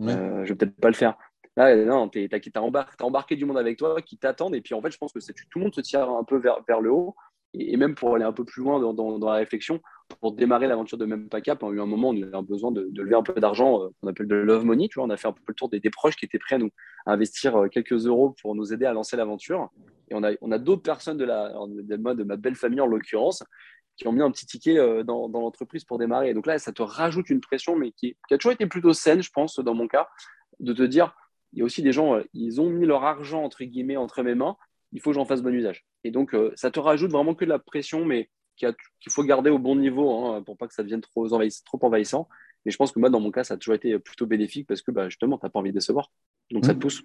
[0.00, 1.16] Euh, je vais peut-être pas le faire.
[1.56, 4.54] Là, non, tu as, embarqué, embarqué du monde avec toi qui t'attendent.
[4.54, 6.62] Et puis en fait, je pense que tout le monde se tire un peu vers,
[6.66, 7.14] vers le haut.
[7.52, 9.80] Et, même pour aller un peu plus loin dans, dans, la réflexion,
[10.16, 12.90] pour démarrer l'aventure de cap, on a eu un moment on a eu besoin de,
[12.94, 14.88] lever un peu d'argent, euh, qu'on appelle de love money.
[14.88, 16.58] Tu vois, on a fait un peu le tour des, proches qui étaient prêts à
[16.58, 16.70] nous
[17.06, 19.70] investir euh, quelques euros pour nous aider à lancer l'aventure.
[20.10, 23.44] Et on a, on a d'autres personnes de, la, de, ma belle famille en l'occurrence
[24.00, 26.30] qui ont mis un petit ticket euh, dans, l'entreprise pour démarrer.
[26.30, 29.22] Et donc là, ça te rajoute une pression, mais qui, a toujours été plutôt saine,
[29.22, 30.08] je pense, dans mon cas,
[30.58, 31.14] de te dire,
[31.52, 34.22] il y a aussi des gens, euh, ils ont mis leur argent, entre guillemets, entre
[34.22, 34.56] mes mains,
[34.92, 35.84] il faut que j'en fasse bon usage.
[36.02, 39.50] Et donc, euh, ça te rajoute vraiment que de la pression, mais qu'il faut garder
[39.50, 42.28] au bon niveau hein, pour pas que ça devienne trop, envahissant, trop envahissant.
[42.64, 44.82] Mais je pense que moi, dans mon cas, ça a toujours été plutôt bénéfique parce
[44.82, 46.10] que bah, justement, tu n'as pas envie de décevoir.
[46.50, 46.80] Donc, ça te mmh.
[46.80, 47.02] pousse.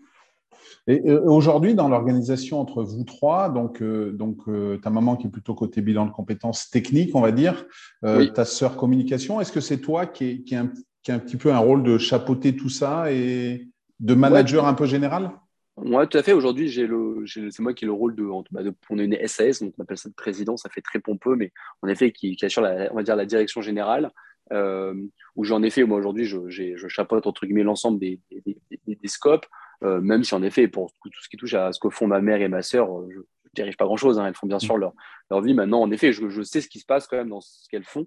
[0.87, 5.27] Et euh, aujourd'hui, dans l'organisation entre vous trois, donc, euh, donc euh, ta maman qui
[5.27, 7.65] est plutôt côté bilan de compétences techniques, on va dire,
[8.01, 11.37] ta sœur communication, est-ce que c'est toi qui, est, qui, un, qui a un petit
[11.37, 13.67] peu un rôle de chapeauter tout ça et
[13.99, 15.31] de manager un peu général?
[15.77, 16.33] Oui, tout à fait.
[16.33, 19.73] Aujourd'hui, c'est moi qui ai le rôle de, bah, de, On a une SAS, donc
[19.77, 22.91] on appelle ça de président, ça fait très pompeux, mais en effet, qui, assure la,
[22.91, 24.11] on va dire, la direction générale.
[24.51, 28.57] où j'en fait, moi aujourd'hui, je, je, chapeaute entre guillemets l'ensemble des, des,
[28.88, 29.45] des, scopes.
[29.83, 32.21] Euh, même si en effet, pour tout ce qui touche à ce que font ma
[32.21, 34.19] mère et ma sœur, euh, je ne dirige pas grand-chose.
[34.19, 34.27] Hein.
[34.27, 34.93] elles font bien sûr leur,
[35.29, 35.53] leur vie.
[35.53, 38.05] Maintenant, en effet, je, sais ce qui se passe quand même dans ce qu'elles font.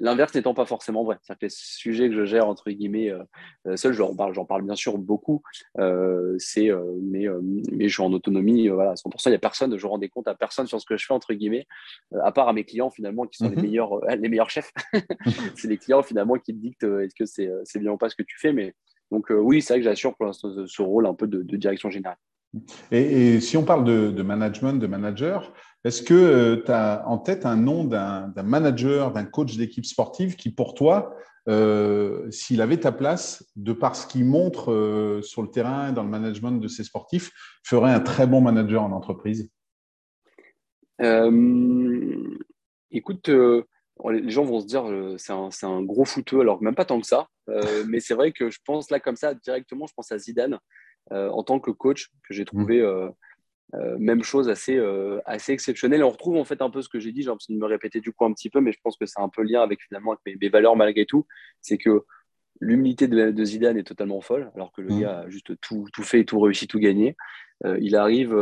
[0.00, 1.18] L'inverse n'étant pas forcément vrai.
[1.22, 4.74] C'est-à-dire que les sujets que je gère, entre guillemets, euh, seul, j'en parle, parle bien
[4.74, 5.42] sûr beaucoup,
[6.38, 6.70] c'est,
[7.02, 7.26] mais,
[7.72, 9.22] mais je suis en autonomie, voilà, 100%.
[9.26, 11.14] Il n'y a personne, je rends des comptes à personne sur ce que je fais,
[11.14, 11.66] entre guillemets,
[12.22, 13.62] à part à mes clients, finalement, qui sont les, mm-hmm.
[13.62, 14.72] meilleurs, les meilleurs chefs.
[15.56, 18.16] c'est les clients, finalement, qui te dictent est-ce que c'est, c'est bien ou pas ce
[18.16, 18.74] que tu fais, mais
[19.10, 21.90] donc euh, oui, c'est vrai que j'assure pour l'instant ce rôle un peu de, direction
[21.90, 22.18] générale.
[22.90, 25.52] Et, si on parle de, management, de manager,
[25.84, 30.36] est-ce que euh, tu as en tête un nom d'un manager, d'un coach d'équipe sportive
[30.36, 31.14] qui, pour toi,
[31.48, 36.10] euh, s'il avait ta place, de par ce qu'il montre sur le terrain, dans le
[36.10, 37.30] management de ses sportifs,
[37.64, 39.50] ferait un très bon manager en entreprise?
[42.92, 43.30] Écoute,
[44.08, 47.06] les gens vont se dire euh, c'est un, gros footeux, alors même pas tant que
[47.06, 47.28] ça.
[47.48, 50.58] Euh, mais c'est vrai que je pense là comme ça directement, je pense à Zidane
[51.12, 52.80] euh, en tant que coach que j'ai trouvé.
[53.98, 54.78] Même chose assez
[55.26, 56.02] assez exceptionnelle.
[56.02, 57.22] On retrouve en fait un peu ce que j'ai dit.
[57.22, 59.20] J'ai l'impression de me répéter du coup un petit peu, mais je pense que c'est
[59.20, 61.26] un peu lien avec finalement avec mes, valeurs malgré tout.
[61.60, 62.04] C'est que
[62.60, 65.00] l'humilité de, Zidane est totalement folle, alors que le mmh.
[65.00, 67.16] gars a juste tout, tout fait, tout réussi, tout gagné.
[67.80, 68.34] il arrive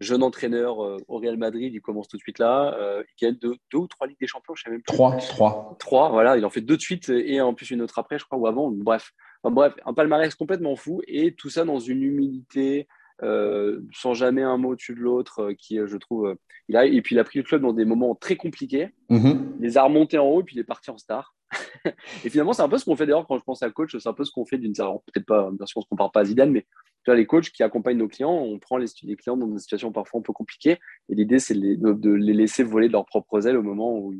[0.00, 2.74] jeune entraîneur euh, au Real Madrid, il commence tout de suite là.
[2.78, 4.94] Euh, il gagne deux, deux, ou trois Ligues des Champions, je sais même plus.
[4.94, 5.76] Trois, trois.
[5.78, 6.36] Trois, voilà.
[6.36, 8.46] Il en fait deux de suite et en plus une autre après, je crois, ou
[8.46, 8.70] avant.
[8.70, 9.12] Bref,
[9.44, 12.86] bref, un palmarès complètement fou et tout ça dans une humilité, euh,
[13.20, 16.36] sans jamais un mot au-dessus de l'autre, qui, je trouve,
[16.68, 18.88] il a, et puis il a pris le club dans des moments très compliqués.
[19.10, 21.34] Il les a remontés en haut et puis il est parti en star.
[22.24, 24.08] et finalement, c'est un peu ce qu'on fait d'ailleurs quand je pense à coach, c'est
[24.08, 26.10] un peu ce qu'on fait d'une certaine, peut-être pas, bien sûr, on ne se compare
[26.10, 26.66] pas à Zidane, mais
[27.14, 30.22] les coachs qui accompagnent nos clients, on prend les, clients dans des situations parfois un
[30.22, 30.78] peu compliquées.
[31.08, 34.14] Et l'idée, c'est de, les laisser voler de leurs propres ailes au moment où,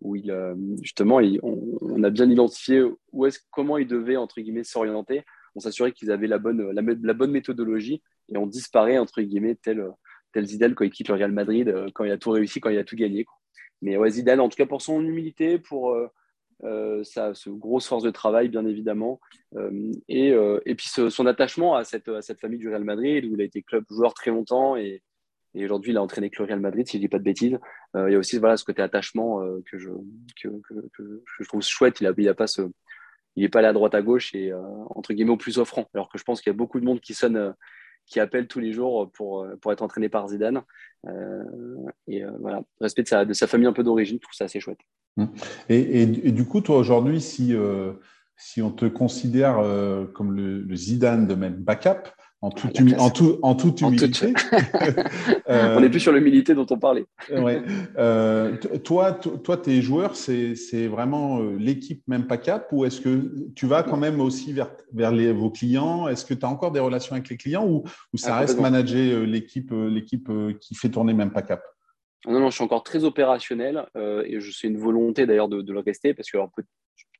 [0.00, 2.82] où euh, justement, on, a bien identifié
[3.12, 5.24] où est comment ils devaient, entre guillemets, s'orienter.
[5.54, 9.84] On s'assurait qu'ils avaient la bonne, la, bonne méthodologie et on disparaît, entre guillemets, tel,
[10.32, 12.70] tel Zidane quand il quitte le Real Madrid, euh, quand il a tout réussi, quand
[12.70, 13.26] il a tout gagné.
[13.82, 15.92] Mais ouais, Zidane, en tout cas, pour son humilité, pour.
[15.92, 16.08] Euh,
[16.62, 19.18] euh, ce grosse force de travail, bien évidemment,
[20.08, 20.34] et,
[20.66, 23.44] et, puis son attachement à cette, à cette famille du Real Madrid, où il a
[23.44, 25.02] été club joueur très longtemps, et,
[25.54, 27.58] aujourd'hui il a entraîné que le Real Madrid, si je dis pas de bêtises.
[27.94, 29.88] il y a aussi voilà, ce côté attachement que, je,
[30.42, 32.02] que, je trouve chouette.
[32.02, 32.60] Il a, il a pas ce,
[33.36, 34.52] il n'est pas allé à droite à gauche et
[34.90, 35.88] entre guillemets au plus offrant.
[35.94, 37.54] Alors que je pense qu'il y a beaucoup de monde qui sonne,
[38.06, 40.62] qui appelle tous les jours pour, pour être entraîné par Zidane.
[42.08, 44.60] et voilà, respect de sa, de sa famille un peu d'origine, je trouve ça assez
[44.60, 44.80] chouette.
[45.68, 47.92] Et, du coup, toi, aujourd'hui, si, euh,
[48.36, 49.56] si on te considère
[50.14, 52.08] comme le, Zidane de même backup,
[52.42, 54.32] en, ah, toute, en, toute humilité.
[55.48, 57.04] Euh, on n'est plus sur l'humilité dont on parlait.
[57.32, 63.50] Euh, toi, toi, tes joueurs, c'est vraiment euh, l'équipe même pas cap ou est-ce que
[63.56, 66.06] tu vas quand même aussi vers, vers les, vos clients?
[66.06, 68.60] Est-ce que tu as encore des relations avec les clients ou, ou ça ah, reste
[68.60, 71.62] manager l'équipe l'équipe qui fait tourner même pas cap?
[72.26, 75.80] Non, non, je suis encore très opérationnel et je sais une volonté d'ailleurs de, le
[75.80, 76.38] rester parce que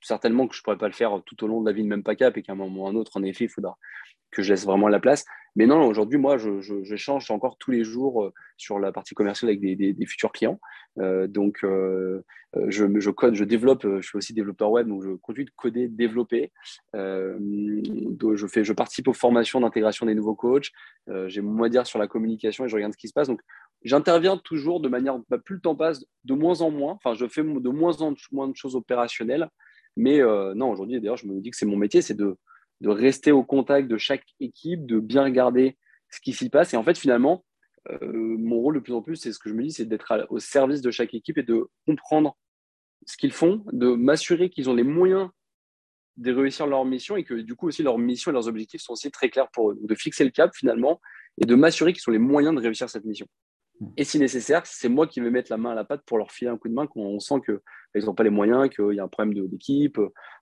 [0.02, 1.88] certainement que je ne pourrais pas le faire tout au long de la vie de
[1.88, 3.78] même pas cap et qu'à un moment ou un autre, en effet, il faudra
[4.30, 5.24] que je laisse vraiment la place.
[5.56, 9.14] Mais non, aujourd'hui, moi, je, je, change encore tous les jours euh, sur la partie
[9.14, 10.60] commerciale avec des, futurs clients.
[10.98, 12.22] Euh, donc, euh,
[12.68, 15.88] je, je, code, je développe, je suis aussi développeur web, donc je continue de coder,
[15.88, 16.52] développer.
[16.94, 20.70] je, fais, je participe aux formations d'intégration des nouveaux coachs.
[21.26, 23.28] J'ai mon mot à dire sur la communication et je regarde ce qui se passe.
[23.28, 23.40] Donc,
[23.82, 26.92] j'interviens toujours de manière, bah, plus le temps passe, de moins en moins.
[26.92, 29.48] Enfin, je fais de moins en moins de choses opérationnelles.
[30.00, 30.20] Mais
[30.54, 32.36] non, aujourd'hui, d'ailleurs, je me dis que c'est mon métier, c'est de
[32.82, 35.76] rester au contact de chaque équipe, de bien regarder
[36.10, 36.74] ce qui s'y passe.
[36.74, 37.44] Et en fait, finalement,
[37.90, 40.26] euh, mon rôle de plus en plus, c'est ce que je me dis, c'est d'être
[40.28, 42.36] au service de chaque équipe et de comprendre
[43.06, 45.30] ce qu'ils font, de m'assurer qu'ils ont les moyens
[46.16, 48.92] de réussir leur mission et que du coup aussi leur mission et leurs objectifs sont
[48.92, 49.78] aussi très clairs pour eux.
[49.80, 51.00] De fixer le cap finalement
[51.40, 53.26] et de m'assurer qu'ils ont les moyens de réussir cette mission.
[53.96, 56.30] Et si nécessaire, c'est moi qui vais mettre la main à la pâte pour leur
[56.30, 57.40] filer un coup de main quand on sent
[57.92, 59.98] qu'ils n'ont pas les moyens, qu'il y a un problème d'équipe,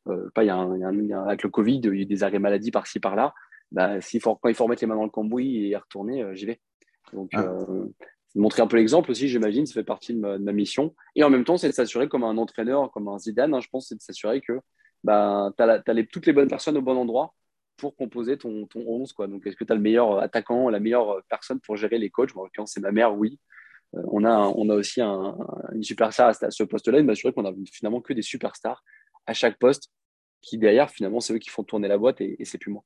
[0.09, 3.01] euh, pas il y, a avec le Covid, il y a des arrêts maladie par-ci
[3.01, 3.35] par-là.
[3.73, 6.47] Bah, faut, quand il faut remettre les mains dans le cambouis et retourner, euh, j'y
[6.47, 6.61] vais.
[7.13, 7.43] Donc, ah.
[7.43, 7.87] euh,
[8.35, 10.95] montrer un peu l'exemple aussi, j'imagine, ça fait partie de ma, mission.
[11.17, 13.69] Et en même temps, c'est de s'assurer comme un entraîneur, comme un Zidane, hein, je
[13.69, 14.61] pense, c'est de s'assurer que
[15.05, 17.35] bah, tu as, toutes les bonnes personnes au bon endroit
[17.77, 19.13] pour composer ton, ton 11.
[19.13, 19.29] Quoi.
[19.29, 22.37] Donc, est-ce que tu as le meilleur attaquant, la meilleure personne pour gérer les coachs?
[22.37, 23.39] En l'occurrence, c'est ma mère, oui.
[23.95, 25.37] Euh, on, a, aussi un,
[25.73, 28.83] une superstar à ce poste-là, et m'assurer qu'on a finalement que des superstars
[29.27, 29.91] à chaque poste
[30.41, 32.85] qui, derrière, finalement, c'est eux qui font tourner la boîte et, et c'est plus moi.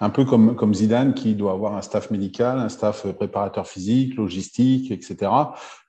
[0.00, 4.90] Un peu comme, Zidane qui doit avoir un staff médical, un staff préparateur physique, logistique,
[4.90, 5.30] etc.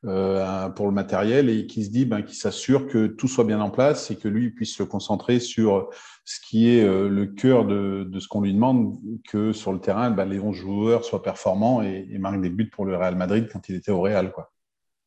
[0.06, 3.62] Euh, pour le matériel et qui se dit, ben, qui s'assure que tout soit bien
[3.62, 5.90] en place et que lui puisse se concentrer sur
[6.26, 8.98] ce qui est euh, le cœur de, de ce qu'on lui demande,
[9.30, 12.70] que sur le terrain, ben, les 11 joueurs soient performants et, et marquent des buts
[12.70, 14.32] pour le Real Madrid quand il était au Real.
[14.32, 14.52] Quoi.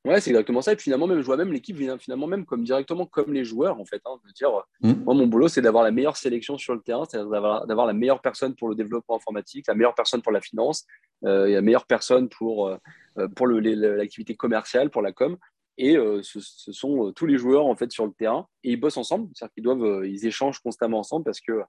[0.04, 0.74] Ouais, c'est exactement ça.
[0.74, 3.86] Et finalement, même, je vois même l'équipe finalement même comme directement comme les joueurs, en
[3.86, 4.02] fait.
[4.04, 4.18] Hein.
[4.22, 5.04] Je veux dire, mmh.
[5.04, 8.20] moi, mon boulot, c'est d'avoir la meilleure sélection sur le terrain, c'est-à-dire d'avoir la meilleure
[8.20, 10.84] personne pour le développement informatique, la meilleure personne pour la finance,
[11.24, 12.76] euh, et la meilleure personne pour, euh,
[13.18, 15.38] euh, pour l'activité commerciale, pour la com.
[15.76, 16.40] Et ce,
[16.70, 18.46] sont tous les joueurs, en fait, sur le terrain.
[18.62, 21.62] Et ils bossent ensemble, c'est-à-dire qu'ils doivent, ils échangent constamment ensemble parce que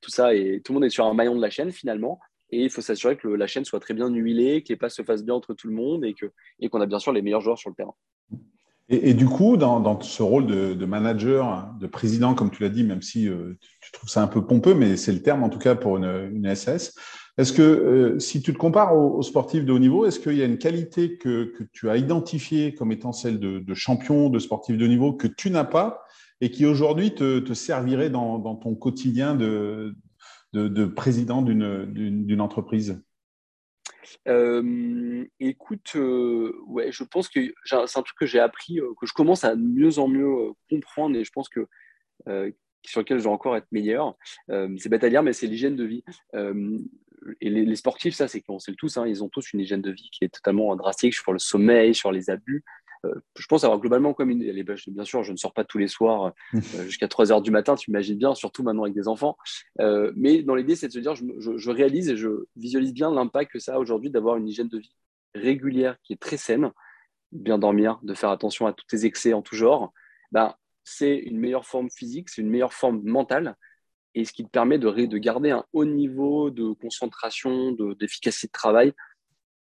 [0.00, 2.18] tout ça, et tout le monde est sur un maillon de la chaîne, finalement.
[2.54, 5.02] Et il faut s'assurer que la chaîne soit très bien huilée, que les passes se
[5.02, 7.68] fassent bien entre tout le monde et qu'on a bien sûr les meilleurs joueurs sur
[7.68, 7.94] le terrain.
[8.88, 13.02] Et, du coup, dans, ce rôle de, manager, de président, comme tu l'as dit, même
[13.02, 15.74] si euh, tu trouves ça un peu pompeux, mais c'est le terme en tout cas
[15.74, 16.94] pour une, SS,
[17.38, 20.42] est-ce que euh, si tu te compares aux, sportifs de haut niveau, est-ce qu'il y
[20.42, 24.84] a une qualité que, tu as identifiée comme étant celle de, champion, de sportif de
[24.84, 26.04] haut niveau, que tu n'as pas
[26.40, 29.96] et qui aujourd'hui te, servirait dans, dans, ton quotidien de,
[30.54, 33.02] de, président d'une entreprise
[34.28, 39.06] euh, écoute, euh, ouais, je pense que c'est un truc que j'ai appris, euh, que
[39.06, 41.66] je commence à mieux en mieux comprendre et je pense que
[42.86, 44.16] sur lequel je dois encore être meilleur.
[44.48, 46.04] c'est bête à dire, mais c'est l'hygiène de vie.
[47.40, 49.82] et les, sportifs, ça, c'est qu'on sait le tous, hein, ils ont tous une hygiène
[49.82, 52.62] de vie qui est totalement drastique sur le sommeil, sur les abus.
[53.04, 54.40] Euh, je pense avoir globalement comme une.
[54.88, 57.74] Bien sûr, je ne sors pas tous les soirs euh, jusqu'à 3 heures du matin,
[57.74, 59.36] tu imagines bien, surtout maintenant avec des enfants.
[59.80, 63.52] Euh, mais dans l'idée, c'est de se dire, je, réalise et je visualise bien l'impact
[63.52, 64.94] que ça a aujourd'hui d'avoir une hygiène de vie
[65.34, 66.70] régulière qui est très saine,
[67.32, 69.92] bien dormir, de faire attention à tous tes excès en tout genre.
[70.30, 73.56] Ben, c'est une meilleure forme physique, c'est une meilleure forme mentale
[74.14, 78.52] et ce qui te permet de, de garder un haut niveau de concentration, d'efficacité de,
[78.52, 78.92] travail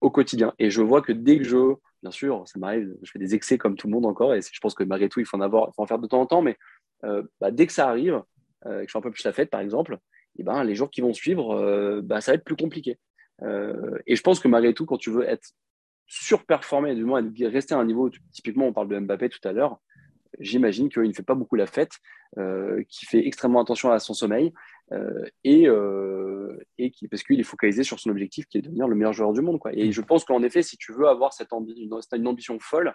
[0.00, 0.54] au quotidien.
[0.58, 3.58] Et je vois que dès que je bien sûr, ça m'arrive, je fais des excès
[3.58, 5.72] comme tout le monde encore, et je pense que malgré tout, il faut en, avoir,
[5.76, 6.56] en faire de temps en temps, mais
[7.04, 8.22] euh, bah, dès que ça arrive,
[8.66, 9.94] euh, que je fais un peu plus la fête, par exemple,
[10.36, 12.98] et eh ben, les jours qui vont suivre, euh, bah, ça va être plus compliqué.
[14.06, 15.54] et je pense que malgré tout, quand tu veux être
[16.06, 19.80] surperformé, du moins rester à un niveau, typiquement, on parle de Mbappé tout à l'heure,
[20.38, 21.92] j'imagine qu'il ne fait pas beaucoup la fête,
[22.38, 24.52] euh, qu'il fait extrêmement attention à son sommeil
[24.92, 28.66] euh, et, euh, et qui, parce qu'il est focalisé sur son objectif qui est de
[28.66, 29.58] devenir le meilleur joueur du monde.
[29.58, 29.72] Quoi.
[29.74, 32.94] Et je pense qu'en effet, si tu veux avoir cette une, une ambition folle,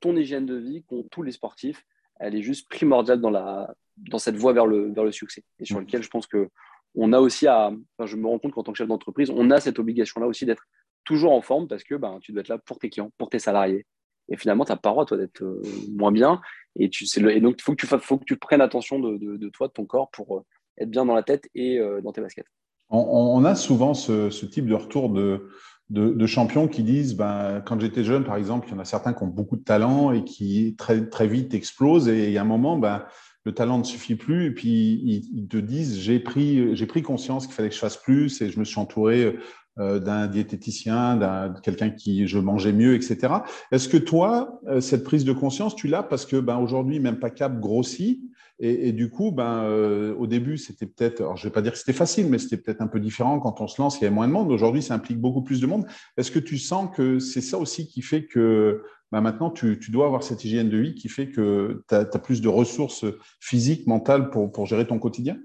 [0.00, 1.84] ton hygiène de vie, qu'ont tous les sportifs,
[2.18, 5.64] elle est juste primordiale dans, la, dans cette voie vers le, vers le succès et
[5.64, 6.48] sur lequel je pense que
[6.94, 7.72] on a aussi à,
[8.04, 10.66] je me rends compte qu'en tant que chef d'entreprise, on a cette obligation-là aussi d'être
[11.04, 13.38] toujours en forme parce que ben, tu dois être là pour tes clients, pour tes
[13.38, 13.86] salariés,
[14.28, 16.40] et finalement, tu n'as pas droit, toi, d'être euh, moins bien.
[16.76, 19.18] Et, tu, le, et donc, il faut, que tu, faut que tu prennes attention de,
[19.18, 20.44] de, toi, de ton corps, pour,
[20.78, 22.46] être bien dans la tête et dans tes baskets.
[22.88, 25.48] On, a souvent ce, type de retour de,
[25.90, 29.12] de, champions qui disent, ben, quand j'étais jeune, par exemple, il y en a certains
[29.12, 32.08] qui ont beaucoup de talent et qui très, très vite explosent.
[32.08, 33.04] Et il y a un moment, ben,
[33.44, 34.46] le talent ne suffit plus.
[34.46, 37.96] Et puis, ils, te disent, j'ai pris, j'ai pris conscience qu'il fallait que je fasse
[37.96, 39.40] plus et je me suis entouré euh,
[39.78, 43.34] d'un diététicien, d'un quelqu'un qui je mangeais mieux, etc.
[43.70, 47.18] Est-ce que toi, euh, cette prise de conscience, tu l'as parce que ben, aujourd'hui, même
[47.18, 48.20] pas cap grossit
[48.64, 51.72] et, du coup, ben, euh, au début, c'était peut-être, alors je ne vais pas dire
[51.72, 54.06] que c'était facile, mais c'était peut-être un peu différent quand on se lance, il y
[54.06, 54.52] avait moins de monde.
[54.52, 55.84] Aujourd'hui, ça implique beaucoup plus de monde.
[56.16, 60.06] Est-ce que tu sens que c'est ça aussi qui fait que ben, maintenant, tu, dois
[60.06, 63.04] avoir cette hygiène de vie qui fait que tu as, plus de ressources
[63.40, 65.38] physiques, mentales pour, pour gérer ton quotidien?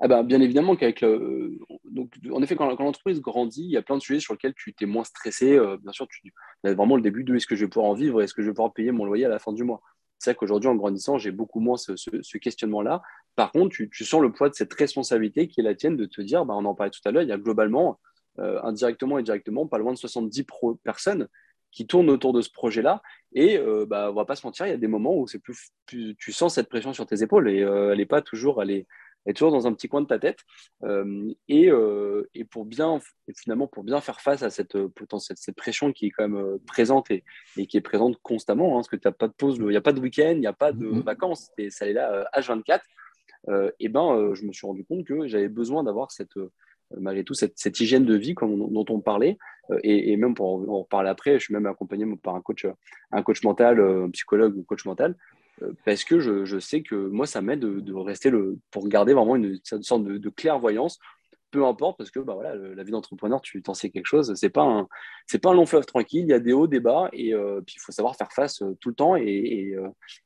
[0.00, 1.58] Ah ben, bien évidemment qu'avec le...
[1.84, 4.74] donc en effet quand, l'entreprise grandit il y a plein de sujets sur lesquels tu
[4.74, 6.32] t'es moins stressé euh, bien sûr tu
[6.64, 8.48] as vraiment le début de est-ce que je vais pouvoir en vivre est-ce que je
[8.48, 9.80] vais pouvoir payer mon loyer à la fin du mois
[10.18, 13.02] c'est vrai qu'aujourd'hui, en grandissant, j'ai beaucoup moins ce, questionnement-là.
[13.34, 16.22] Par contre, tu, sens le poids de cette responsabilité qui est la tienne de te
[16.22, 18.00] dire, bah, on en parlait tout à l'heure, il y a globalement,
[18.38, 20.46] euh, indirectement et directement, pas loin de 70
[20.82, 21.28] personnes
[21.70, 23.02] qui tournent autour de ce projet-là.
[23.34, 25.70] Et euh, bah, on va pas se mentir, il y a des moments où plus,
[25.86, 28.86] tu sens cette pression sur tes épaules et euh, elle n'est pas toujours, elle est,
[29.26, 30.38] est toujours dans un petit coin de ta tête.
[30.84, 33.00] Euh, et, euh, et, pour bien,
[33.36, 36.58] finalement, pour bien faire face à cette, euh, cette, cette pression qui est quand même
[36.66, 37.24] présente et,
[37.56, 39.76] et qui est présente constamment, hein, parce que tu n'as pas de pause, il n'y
[39.76, 41.02] a pas de week-end, il n'y a pas de mm-hmm.
[41.02, 42.80] vacances, et ça est là H24.
[43.78, 46.38] et ben, je me suis rendu compte que j'avais besoin d'avoir cette,
[46.96, 49.38] malgré tout cette, cette, hygiène de vie comme, dont on parlait.
[49.82, 52.66] Et, et, même pour en reparler après, je suis même accompagné par un coach,
[53.10, 55.16] un coach mental, un psychologue ou coach mental,
[55.84, 58.30] parce que je, sais que moi, ça m'aide de, rester
[58.70, 60.98] pour garder vraiment une, sorte de, clairvoyance.
[61.52, 64.64] Peu importe parce que bah la vie d'entrepreneur tu t'en sais quelque chose c'est pas
[64.64, 64.88] un
[65.40, 67.76] pas un long fleuve tranquille il y a des hauts des bas et euh, puis
[67.78, 69.74] il faut savoir faire face euh, tout le temps et,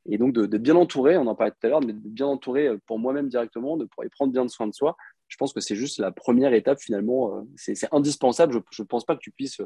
[0.09, 2.99] donc de, bien entouré on en parlait tout à l'heure mais de bien entouré pour
[2.99, 4.97] moi-même directement de pouvoir prendre bien soin de soi
[5.29, 8.63] je pense que c'est juste la première étape finalement c'est indispensable.
[8.71, 9.63] Je ne pense pas que tu puisses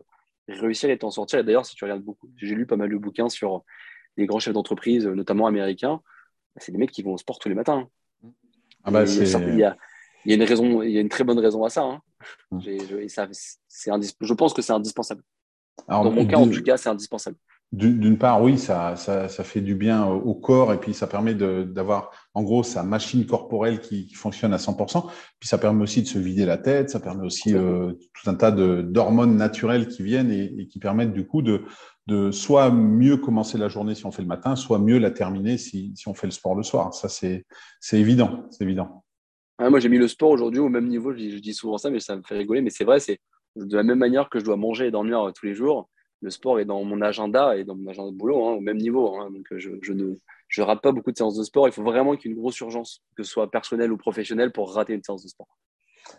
[0.46, 1.38] réussir et t'en sortir.
[1.38, 3.64] Et d'ailleurs si tu regardes beaucoup j'ai lu pas mal de bouquins sur
[4.16, 6.00] les grands chefs d'entreprise, notamment américains,
[6.57, 7.88] c'est des mecs qui vont au sport tous les matins.
[8.85, 9.77] Ah bah, il, y a,
[10.24, 11.83] il, y a, une raison, il y a une très bonne raison à ça.
[11.83, 12.03] Hein.
[12.61, 13.27] Je, ça
[14.20, 15.22] je pense que c'est indispensable.
[15.88, 17.37] Dans mon cas, en tout cas, c'est indispensable.
[17.72, 21.35] D'une part, oui, ça, ça, ça, fait du bien au corps et puis ça permet
[21.35, 25.11] d'avoir, en gros, sa machine corporelle qui, fonctionne à 100%.
[25.40, 28.35] Puis ça permet aussi de se vider la tête, ça permet aussi euh, tout un
[28.35, 31.64] tas d'hormones naturelles qui viennent et, et, qui permettent du coup de,
[32.07, 35.57] de soit mieux commencer la journée si on fait le matin, soit mieux la terminer
[35.57, 36.92] si, si on fait le sport le soir.
[36.92, 37.44] Ça, c'est
[37.92, 38.46] évident.
[38.50, 39.05] C'est évident.
[39.59, 41.12] moi, j'ai mis le sport aujourd'hui au même niveau.
[41.12, 42.61] Je dis, souvent ça, mais ça me fait rigoler.
[42.61, 43.20] Mais c'est vrai, c'est
[43.57, 45.88] de la même manière que je dois manger et dormir euh, tous les jours.
[46.25, 48.79] Le sport est dans mon agenda et dans mon agenda de boulot hein, au même
[48.79, 49.15] niveau.
[49.15, 49.31] Hein.
[49.31, 50.15] donc, je, je, ne
[50.49, 51.69] je rate pas beaucoup de séances de sport.
[51.69, 54.51] Il faut vraiment qu'il y ait une grosse urgence, que ce soit personnelle ou professionnelle,
[54.51, 55.49] pour rater une séance de sport.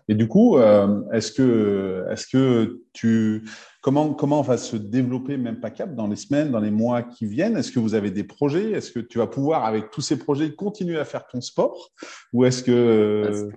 [0.07, 3.43] Et du coup, euh, est-ce que, est que tu,
[3.81, 7.57] comment, comment va se développer même Cap dans les semaines, dans les mois qui viennent?
[7.57, 8.71] Est-ce que vous avez des projets?
[8.71, 11.91] Est-ce que tu vas pouvoir, avec tous ces projets, continuer à faire ton sport?
[12.33, 13.49] Ou est-ce que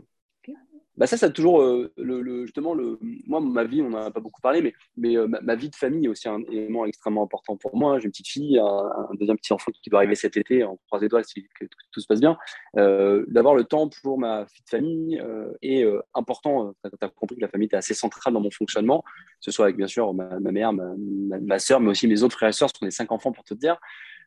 [0.99, 2.99] bah ça, ça toujours euh, le, justement le.
[3.29, 5.77] Moi, ma vie, on n'en a pas beaucoup parlé, mais, mais euh, ma, vie de
[5.77, 8.01] famille est aussi un élément extrêmement important pour moi.
[8.01, 10.65] J'ai une petite fille, un, deuxième petit enfant qui doit arriver cet été.
[10.65, 11.47] On croise les doigts si
[11.93, 12.37] tout se passe bien.
[12.77, 15.23] Euh, d'avoir le temps pour ma vie de famille
[15.63, 15.85] est
[16.15, 16.75] important.
[16.83, 19.67] Tu as, compris que la famille est assez centrale dans mon fonctionnement, que ce soit
[19.67, 20.95] avec bien sûr ma, mère, ma,
[21.41, 23.45] ma, soeur, mais aussi mes autres frères et sœurs, parce qu'on est cinq enfants pour
[23.45, 23.79] te dire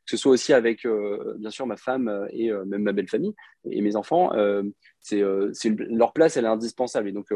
[0.05, 2.91] que ce soit aussi avec, euh, bien sûr, ma femme euh, et euh, même ma
[2.91, 3.33] belle famille
[3.69, 4.31] et mes enfants,
[4.99, 5.21] c'est
[5.69, 7.07] leur place, elle est indispensable.
[7.09, 7.27] Et donc,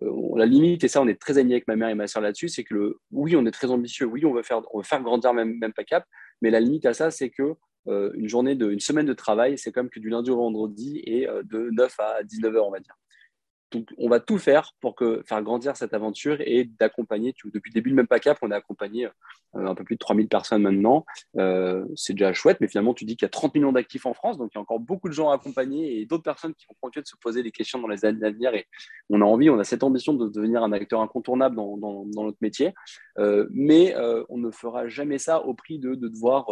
[0.00, 2.48] la limite, et ça, on est très amis avec ma mère et ma soeur là-dessus,
[2.48, 5.02] c'est que le, oui, on est très ambitieux, oui, on veut faire, on veut faire
[5.02, 6.06] grandir même, même pas cap,
[6.40, 7.54] mais la limite à ça, c'est que
[7.86, 11.26] une journée de, une semaine de travail, c'est comme que du lundi au vendredi et
[11.26, 12.94] de 9 à 19 heures, on va dire.
[13.74, 14.94] Donc, on va tout faire pour
[15.26, 17.34] faire grandir cette aventure et d'accompagner.
[17.44, 19.06] Depuis le début de même pas cap, on a accompagné
[19.56, 21.04] euh, un peu plus de 3000 personnes maintenant.
[21.38, 24.14] Euh, c'est déjà chouette, mais finalement, tu dis qu'il y a 30 millions d'actifs en
[24.14, 26.66] France, donc il y a encore beaucoup de gens à accompagner et d'autres personnes qui
[26.68, 28.54] vont continuer de se poser des questions dans les années à venir.
[28.54, 28.66] Et
[29.10, 32.74] on a envie, on a cette ambition de devenir un acteur incontournable dans, notre métier,
[33.18, 33.94] euh, mais
[34.28, 36.46] on ne fera jamais ça au prix de devoir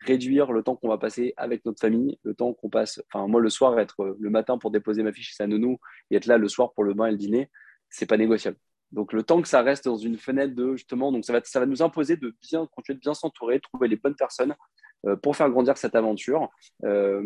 [0.00, 3.40] réduire le temps qu'on va passer avec notre famille, le temps qu'on passe, enfin moi
[3.40, 5.78] le soir, être euh, le matin pour déposer ma fiche chez sa nounou
[6.10, 7.50] et être là le soir pour le bain et le dîner,
[7.88, 8.56] c'est pas négociable.
[8.92, 11.60] Donc le temps que ça reste dans une fenêtre de justement, donc ça va, ça
[11.60, 14.54] va nous imposer de bien continuer de bien s'entourer, trouver les bonnes personnes
[15.06, 16.50] euh, pour faire grandir cette aventure
[16.84, 17.22] euh,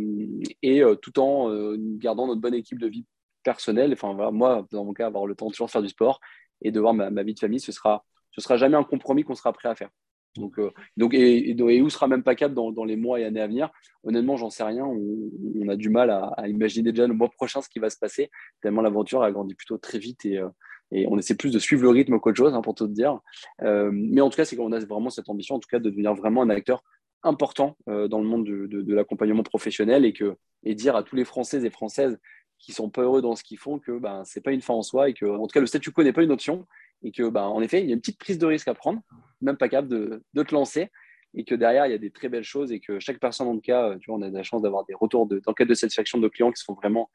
[0.63, 1.51] et tout en
[1.99, 3.05] gardant notre bonne équipe de vie
[3.43, 3.93] personnelle.
[3.93, 6.21] Enfin voilà, moi dans mon cas avoir le temps de toujours faire du sport
[6.63, 9.25] et de voir ma, ma vie de famille, ce sera ce sera jamais un compromis
[9.25, 9.91] qu'on sera prêt à faire.
[10.37, 10.71] Donc, euh,
[11.13, 13.71] et, où sera même pas cap dans, les mois et années à venir?
[14.05, 14.85] Honnêtement, j'en sais rien.
[14.85, 18.31] On, a du mal à, imaginer déjà le mois prochain ce qui va se passer,
[18.63, 20.49] tellement l'aventure a grandi plutôt très vite et, euh,
[20.93, 23.21] on essaie plus de suivre le rythme qu'autre chose, hein, pour tout te dire.
[23.63, 26.43] Euh, mais en tout cas, c'est qu'on a vraiment cette ambition, en de devenir vraiment
[26.43, 26.83] un acteur
[27.23, 31.71] important dans le monde de, l'accompagnement professionnel et, que, dire à tous les Français et
[31.71, 32.19] Françaises
[32.59, 34.83] qui sont pas heureux dans ce qu'ils font que ben, c'est pas une fin en
[34.83, 36.67] soi et que, en tout cas, le statu quo n'est pas une option
[37.03, 39.01] et que, ben, en effet, il y a une petite prise de risque à prendre
[39.41, 40.91] même pas capable de, de, te lancer
[41.35, 43.55] et que derrière, il y a des très belles choses et que chaque personne, en
[43.55, 46.19] tout cas, tu vois, on a la chance d'avoir des retours d'enquête de, de satisfaction
[46.19, 47.11] de clients qui sont vraiment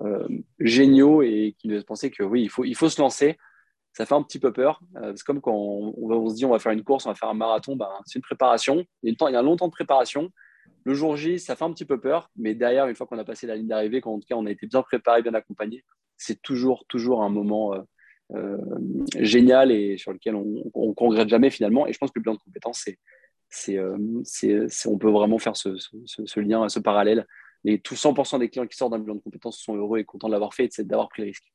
[0.00, 0.28] euh,
[0.60, 3.36] géniaux et qui nous penser que oui, il faut, il faut se lancer.
[3.92, 4.80] Ça fait un petit peu peur.
[4.96, 7.14] Euh, c'est comme quand on, on, se dit on va faire une course, on va
[7.14, 8.84] faire un marathon, ben, c'est une préparation.
[9.02, 10.30] Il y, a a un long temps de préparation.
[10.84, 13.24] Le jour J, ça fait un petit peu peur, mais derrière, une fois qu'on a
[13.24, 15.82] passé la ligne d'arrivée, quand en tout cas on a été bien préparé, bien accompagné,
[16.16, 17.82] c'est toujours, toujours un moment euh, euh,
[19.20, 21.86] génial et sur lequel on ne regrette jamais finalement.
[21.86, 22.84] Et je pense que le bilan de compétences,
[23.48, 27.26] c'est, euh, c'est, c'est, on peut vraiment faire ce, lien, ce parallèle.
[27.64, 30.28] Et tous 100% des clients qui sortent d'un bilan de compétences sont heureux et contents
[30.28, 31.52] de l'avoir fait et d'avoir pris le risque.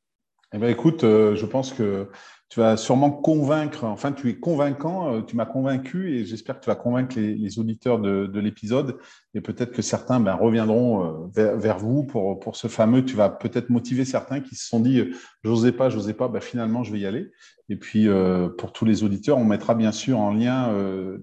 [0.54, 2.10] Eh bien, écoute, euh, je pense que
[2.50, 6.66] tu vas sûrement convaincre, enfin, tu es convaincant, euh, tu m'as convaincu et j'espère que
[6.66, 8.98] tu vas convaincre les, auditeurs de, l'épisode
[9.34, 13.30] et peut-être que certains ben, reviendront euh, vers, vous pour, pour ce fameux, tu vas
[13.30, 15.14] peut-être motiver certains qui se sont dit,
[15.46, 17.32] j'osais pas, j'osais pas, ben, finalement, je vais y aller.
[17.70, 18.10] Et puis,
[18.58, 20.68] pour tous les auditeurs, on mettra bien sûr en lien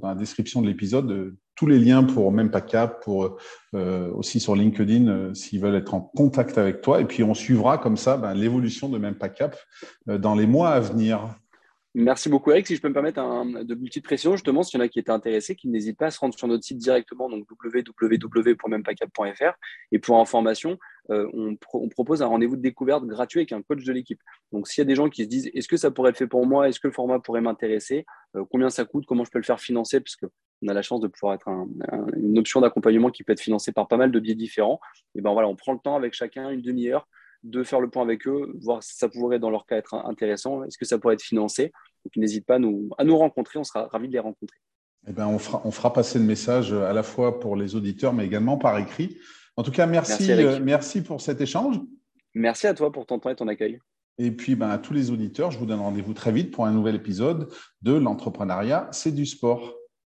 [0.00, 3.36] dans la description de l'épisode tous les liens pour même pas cap, pour
[3.74, 7.00] euh, aussi sur LinkedIn euh, s'ils veulent être en contact avec toi.
[7.00, 9.56] Et puis on suivra comme ça ben, l'évolution de même pas cap
[10.08, 11.34] euh, dans les mois à venir.
[11.96, 12.68] Merci beaucoup, Eric.
[12.68, 15.00] Si je peux me permettre un, de petite pression, justement, s'il y en a qui
[15.00, 19.58] étaient intéressés, qu'ils n'hésitent pas à se rendre sur notre site directement, donc www.mempacap.fr.
[19.90, 20.78] Et pour information,
[21.08, 21.56] on,
[21.90, 24.20] propose un rendez-vous de découverte gratuit avec un coach de l'équipe.
[24.52, 26.28] Donc, s'il y a des gens qui se disent est-ce que ça pourrait être fait
[26.28, 26.68] pour moi?
[26.68, 28.06] Est-ce que le format pourrait m'intéresser?
[28.50, 29.04] Combien ça coûte?
[29.06, 29.98] Comment je peux le faire financer?
[29.98, 30.14] Parce
[30.60, 31.48] qu'on a la chance de pouvoir être
[32.16, 34.80] une option d'accompagnement qui peut être financée par pas mal de biais différents.
[35.14, 37.08] Et ben voilà, on prend le temps avec chacun, une demi-heure,
[37.42, 40.64] de faire le point avec eux, voir si ça pourrait dans leur cas être intéressant,
[40.64, 41.72] est-ce que ça pourrait être financé.
[42.04, 44.58] Donc n'hésite pas à nous, à nous rencontrer, on sera ravis de les rencontrer.
[45.06, 48.12] Eh ben, on, fera, on fera passer le message à la fois pour les auditeurs,
[48.12, 49.16] mais également par écrit.
[49.56, 50.30] En tout cas, merci,
[50.62, 51.80] merci, euh, pour cet échange.
[52.34, 53.78] Merci à toi pour ton temps et ton accueil.
[54.18, 56.72] Et puis, ben, à tous les auditeurs, je vous donne rendez-vous très vite pour un
[56.72, 57.48] nouvel épisode
[57.82, 59.77] de l'entrepreneuriat, c'est du sport.